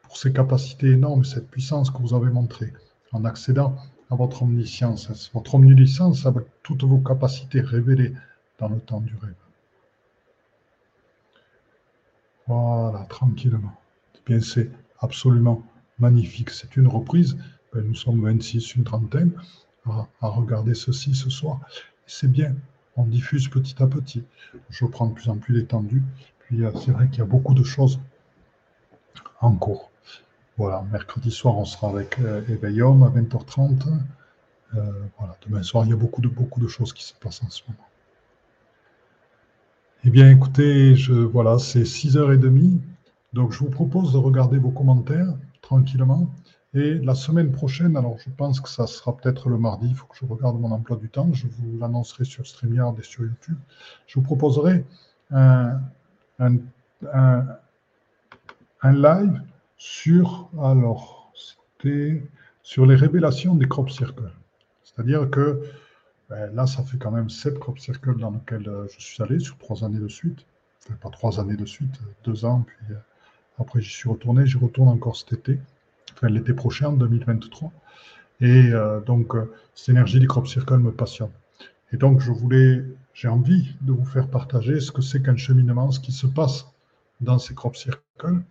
pour 0.03 0.17
ces 0.17 0.33
capacités 0.33 0.91
énormes, 0.91 1.23
cette 1.23 1.49
puissance 1.49 1.89
que 1.89 1.97
vous 1.97 2.13
avez 2.13 2.29
montrée 2.29 2.73
en 3.11 3.25
accédant 3.25 3.75
à 4.09 4.15
votre 4.15 4.43
omniscience, 4.43 5.31
votre 5.33 5.55
omniscience 5.55 6.25
avec 6.25 6.45
toutes 6.63 6.83
vos 6.83 6.99
capacités 6.99 7.61
révélées 7.61 8.13
dans 8.59 8.69
le 8.69 8.79
temps 8.79 9.01
du 9.01 9.15
rêve. 9.15 9.33
Voilà, 12.51 13.05
tranquillement. 13.05 13.73
Eh 14.15 14.19
bien, 14.25 14.41
c'est 14.41 14.69
absolument 14.99 15.63
magnifique. 15.99 16.49
C'est 16.49 16.75
une 16.75 16.87
reprise. 16.87 17.37
Ben, 17.73 17.81
nous 17.87 17.95
sommes 17.95 18.21
26, 18.21 18.75
une 18.75 18.83
trentaine, 18.83 19.31
à, 19.85 20.27
regarder 20.27 20.73
ceci 20.73 21.15
ce 21.15 21.29
soir. 21.29 21.61
C'est 22.07 22.29
bien, 22.29 22.53
on 22.97 23.05
diffuse 23.05 23.47
petit 23.47 23.81
à 23.81 23.87
petit. 23.87 24.25
Je 24.69 24.85
prends 24.85 25.07
de 25.07 25.13
plus 25.13 25.29
en 25.29 25.37
plus 25.37 25.53
détendu. 25.61 26.03
Puis 26.39 26.65
euh, 26.65 26.71
c'est 26.83 26.91
vrai 26.91 27.07
qu'il 27.07 27.19
y 27.19 27.21
a 27.21 27.25
beaucoup 27.25 27.53
de 27.53 27.63
choses 27.63 28.01
en 29.39 29.55
cours. 29.55 29.89
Voilà, 30.57 30.83
mercredi 30.91 31.31
soir, 31.31 31.57
on 31.57 31.63
sera 31.63 31.87
avec 31.87 32.19
euh, 32.19 32.41
à 32.41 33.09
20h30. 33.09 33.87
Euh, 34.75 34.91
voilà, 35.17 35.37
demain 35.47 35.63
soir, 35.63 35.85
il 35.85 35.91
y 35.91 35.93
a 35.93 35.95
beaucoup 35.95 36.21
beaucoup 36.21 36.59
de 36.59 36.67
choses 36.67 36.91
qui 36.91 37.05
se 37.05 37.13
passent 37.13 37.43
en 37.43 37.49
ce 37.49 37.61
moment. 37.69 37.87
Eh 40.03 40.09
bien, 40.09 40.31
écoutez, 40.31 40.95
voilà, 41.31 41.59
c'est 41.59 41.83
6h30. 41.83 42.79
Donc, 43.33 43.51
je 43.51 43.59
vous 43.59 43.69
propose 43.69 44.13
de 44.13 44.17
regarder 44.17 44.57
vos 44.57 44.71
commentaires 44.71 45.31
tranquillement. 45.61 46.27
Et 46.73 46.95
la 46.95 47.13
semaine 47.13 47.51
prochaine, 47.51 47.95
alors 47.95 48.17
je 48.17 48.31
pense 48.35 48.59
que 48.61 48.69
ça 48.69 48.87
sera 48.87 49.15
peut-être 49.15 49.47
le 49.47 49.59
mardi, 49.59 49.89
il 49.89 49.95
faut 49.95 50.07
que 50.07 50.15
je 50.19 50.25
regarde 50.25 50.59
mon 50.59 50.71
emploi 50.71 50.97
du 50.97 51.09
temps, 51.09 51.31
je 51.33 51.45
vous 51.45 51.77
l'annoncerai 51.77 52.23
sur 52.23 52.47
StreamYard 52.47 52.97
et 52.97 53.03
sur 53.03 53.25
YouTube. 53.25 53.57
Je 54.07 54.15
vous 54.15 54.21
proposerai 54.23 54.85
un, 55.29 55.81
live 58.83 59.41
sur, 59.77 60.49
alors, 60.59 61.31
sur 62.63 62.85
les 62.87 62.95
révélations 62.95 63.53
des 63.53 63.67
crop 63.67 63.91
circles. 63.91 64.31
C'est-à-dire 64.83 65.29
que 65.29 65.61
ben, 66.31 66.49
là, 66.55 66.65
ça 66.65 66.81
fait 66.83 66.97
quand 66.97 67.11
même 67.11 67.29
sept 67.29 67.59
crop 67.59 67.77
circles 67.77 68.17
dans 68.17 68.31
lesquels 68.31 68.67
euh, 68.69 68.87
je 68.97 69.03
suis 69.03 69.21
allé 69.21 69.37
sur 69.39 69.57
trois 69.57 69.83
années 69.83 69.99
de 69.99 70.07
suite. 70.07 70.45
Enfin, 70.81 70.95
pas 71.01 71.09
trois 71.09 71.41
années 71.41 71.57
de 71.57 71.65
suite, 71.65 71.93
euh, 72.01 72.13
deux 72.23 72.45
ans, 72.45 72.63
puis 72.65 72.77
euh, 72.91 72.95
après 73.59 73.81
j'y 73.81 73.91
suis 73.91 74.07
retourné, 74.07 74.45
j'y 74.45 74.57
retourne 74.57 74.87
encore 74.87 75.17
cet 75.17 75.33
été, 75.33 75.59
enfin 76.13 76.29
l'été 76.29 76.53
prochain, 76.53 76.87
en 76.87 76.93
2023. 76.93 77.71
Et 78.39 78.71
donc, 79.05 79.35
cette 79.75 79.89
énergie 79.89 80.19
des 80.19 80.25
crop 80.25 80.47
circles 80.47 80.77
me 80.77 80.91
passionne. 80.91 81.29
Et 81.93 81.97
donc, 81.97 82.21
je 82.21 82.31
voulais, 82.31 82.83
j'ai 83.13 83.27
envie 83.27 83.75
de 83.81 83.91
vous 83.91 84.05
faire 84.05 84.27
partager 84.29 84.79
ce 84.79 84.91
que 84.91 85.03
c'est 85.03 85.21
qu'un 85.21 85.35
cheminement, 85.35 85.91
ce 85.91 85.99
qui 85.99 86.11
se 86.11 86.25
passe 86.25 86.65
dans 87.19 87.37
ces 87.37 87.53
crop 87.53 87.75
circles, 87.75 88.41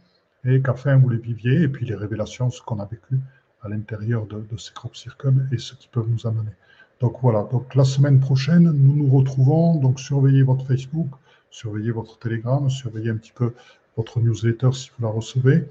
et 0.44 0.62
qu'afin 0.62 0.96
vous 0.96 1.08
les 1.08 1.18
viviez, 1.18 1.62
et 1.62 1.68
puis 1.68 1.86
les 1.86 1.96
révélations, 1.96 2.50
ce 2.50 2.62
qu'on 2.62 2.78
a 2.78 2.84
vécu 2.84 3.18
à 3.62 3.68
l'intérieur 3.68 4.26
de, 4.26 4.46
de, 4.48 4.56
ces 4.56 4.72
crop 4.72 4.94
circles 4.94 5.48
et 5.50 5.58
ce 5.58 5.74
qui 5.74 5.88
peuvent 5.88 6.08
nous 6.08 6.24
amener. 6.24 6.52
Donc 7.00 7.16
voilà, 7.22 7.44
donc 7.50 7.74
la 7.74 7.84
semaine 7.84 8.20
prochaine, 8.20 8.70
nous 8.70 8.94
nous 8.94 9.08
retrouvons. 9.08 9.76
Donc 9.76 9.98
surveillez 9.98 10.42
votre 10.42 10.66
Facebook, 10.66 11.08
surveillez 11.50 11.90
votre 11.90 12.18
Telegram, 12.18 12.68
surveillez 12.68 13.10
un 13.10 13.16
petit 13.16 13.32
peu 13.32 13.54
votre 13.96 14.20
newsletter 14.20 14.70
si 14.72 14.90
vous 14.90 15.04
la 15.04 15.10
recevez. 15.10 15.66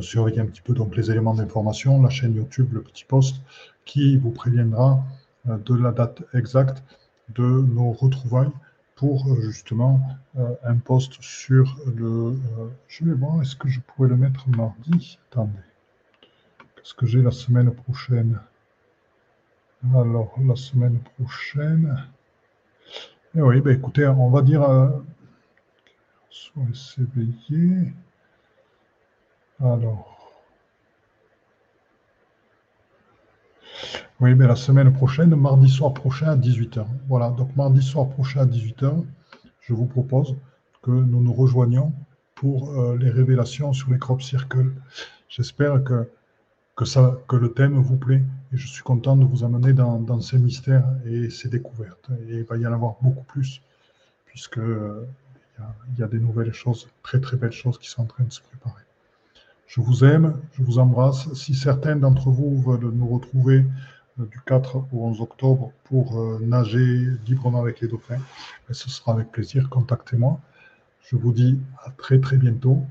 surveiller 0.00 0.40
un 0.40 0.46
petit 0.46 0.62
peu 0.62 0.72
donc 0.72 0.96
les 0.96 1.10
éléments 1.10 1.34
d'information, 1.34 2.02
la 2.02 2.08
chaîne 2.08 2.34
YouTube, 2.34 2.72
le 2.72 2.82
petit 2.82 3.04
post 3.04 3.36
qui 3.84 4.16
vous 4.16 4.30
préviendra 4.30 5.04
de 5.44 5.74
la 5.74 5.92
date 5.92 6.22
exacte 6.34 6.82
de 7.34 7.44
nos 7.44 7.92
retrouvailles 7.92 8.50
pour 8.96 9.36
justement 9.42 10.00
un 10.64 10.76
post 10.76 11.12
sur 11.20 11.76
le. 11.94 12.34
je 12.88 13.04
vais 13.04 13.12
voir, 13.12 13.42
est-ce 13.42 13.54
que 13.54 13.68
je 13.68 13.80
pourrais 13.80 14.08
le 14.08 14.16
mettre 14.16 14.48
mardi? 14.48 15.18
Attendez. 15.30 15.52
Qu'est-ce 16.76 16.94
que 16.94 17.06
j'ai 17.06 17.20
la 17.22 17.30
semaine 17.30 17.70
prochaine 17.70 18.40
Alors, 19.94 20.34
la 20.42 20.56
semaine 20.56 20.98
prochaine. 21.16 22.08
Eh 23.34 23.42
oui, 23.42 23.60
ben 23.60 23.76
écoutez, 23.76 24.06
on 24.06 24.30
va 24.30 24.42
dire. 24.42 24.62
Euh, 24.62 24.88
s'éveiller. 26.72 27.92
Alors. 29.60 30.16
Oui, 34.20 34.34
mais 34.34 34.46
la 34.46 34.56
semaine 34.56 34.92
prochaine, 34.92 35.34
mardi 35.34 35.68
soir 35.68 35.92
prochain 35.92 36.28
à 36.28 36.36
18h. 36.36 36.86
Voilà, 37.08 37.30
donc 37.30 37.54
mardi 37.54 37.82
soir 37.82 38.08
prochain 38.08 38.40
à 38.40 38.46
18h, 38.46 39.04
je 39.60 39.74
vous 39.74 39.84
propose 39.84 40.36
que 40.82 40.90
nous 40.90 41.20
nous 41.20 41.34
rejoignions 41.34 41.92
pour 42.34 42.70
euh, 42.70 42.96
les 42.96 43.10
révélations 43.10 43.74
sur 43.74 43.90
les 43.90 43.98
crop 43.98 44.22
circles. 44.22 44.72
J'espère 45.28 45.84
que, 45.84 46.08
que, 46.76 46.86
ça, 46.86 47.18
que 47.28 47.36
le 47.36 47.52
thème 47.52 47.74
vous 47.74 47.96
plaît 47.96 48.22
je 48.56 48.66
suis 48.66 48.82
content 48.82 49.16
de 49.16 49.24
vous 49.24 49.44
amener 49.44 49.72
dans, 49.72 50.20
ces 50.20 50.38
mystères 50.38 50.88
et 51.04 51.30
ces 51.30 51.48
découvertes. 51.48 52.10
Et 52.28 52.38
il 52.38 52.44
va 52.44 52.56
y 52.56 52.66
en 52.66 52.72
avoir 52.72 52.96
beaucoup 53.00 53.24
plus, 53.24 53.62
puisque 54.26 54.58
il 54.58 55.98
y, 55.98 56.02
a 56.02 56.06
des 56.06 56.18
nouvelles 56.18 56.52
choses, 56.52 56.88
très 57.02 57.20
très 57.20 57.36
belles 57.36 57.52
choses 57.52 57.78
qui 57.78 57.88
sont 57.88 58.02
en 58.02 58.06
train 58.06 58.24
de 58.24 58.32
se 58.32 58.40
préparer. 58.42 58.82
Je 59.66 59.80
vous 59.80 60.04
aime, 60.04 60.40
je 60.52 60.62
vous 60.62 60.78
embrasse. 60.78 61.32
Si 61.34 61.54
certains 61.54 61.96
d'entre 61.96 62.30
vous 62.30 62.60
veulent 62.62 62.92
nous 62.92 63.08
retrouver 63.08 63.64
euh, 64.20 64.26
du 64.26 64.40
4 64.46 64.76
au 64.92 65.06
11 65.06 65.20
octobre 65.20 65.72
pour 65.84 66.18
euh, 66.18 66.38
nager 66.40 67.06
librement 67.26 67.60
avec 67.60 67.80
les 67.80 67.88
dauphins, 67.88 68.18
ben, 68.68 68.74
ce 68.74 68.88
sera 68.88 69.12
avec 69.12 69.32
plaisir. 69.32 69.68
Contactez-moi. 69.68 70.40
Je 71.08 71.16
vous 71.16 71.32
dis 71.32 71.58
à 71.84 71.90
très 71.90 72.20
très 72.20 72.36
bientôt. 72.36 72.84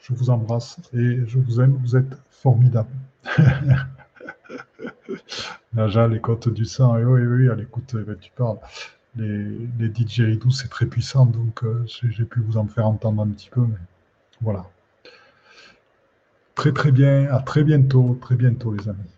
Je 0.00 0.12
vous 0.12 0.30
embrasse 0.30 0.78
et 0.92 1.20
je 1.26 1.38
vous 1.38 1.60
aime. 1.60 1.78
Vous 1.82 1.96
êtes 1.96 2.16
formidables. 2.30 2.88
Naja, 5.72 6.08
les 6.08 6.20
côtes 6.20 6.48
du 6.48 6.64
sang, 6.64 6.96
et 6.98 7.04
oui, 7.04 7.22
oui, 7.22 7.48
à 7.48 7.54
l'écoute, 7.54 7.94
eh 7.98 8.02
ben, 8.02 8.16
tu 8.18 8.30
parles. 8.36 8.58
Les, 9.16 9.44
les 9.78 9.88
didgeridoo, 9.88 10.50
c'est 10.50 10.68
très 10.68 10.86
puissant, 10.86 11.26
donc 11.26 11.64
euh, 11.64 11.84
j'ai 11.86 12.24
pu 12.24 12.40
vous 12.40 12.56
en 12.56 12.66
faire 12.66 12.86
entendre 12.86 13.22
un 13.22 13.28
petit 13.28 13.50
peu, 13.50 13.62
mais 13.62 13.78
voilà. 14.40 14.66
Très 16.54 16.72
très 16.72 16.92
bien, 16.92 17.28
à 17.32 17.40
très 17.40 17.64
bientôt, 17.64 18.18
très 18.20 18.36
bientôt 18.36 18.72
les 18.74 18.88
amis. 18.88 19.17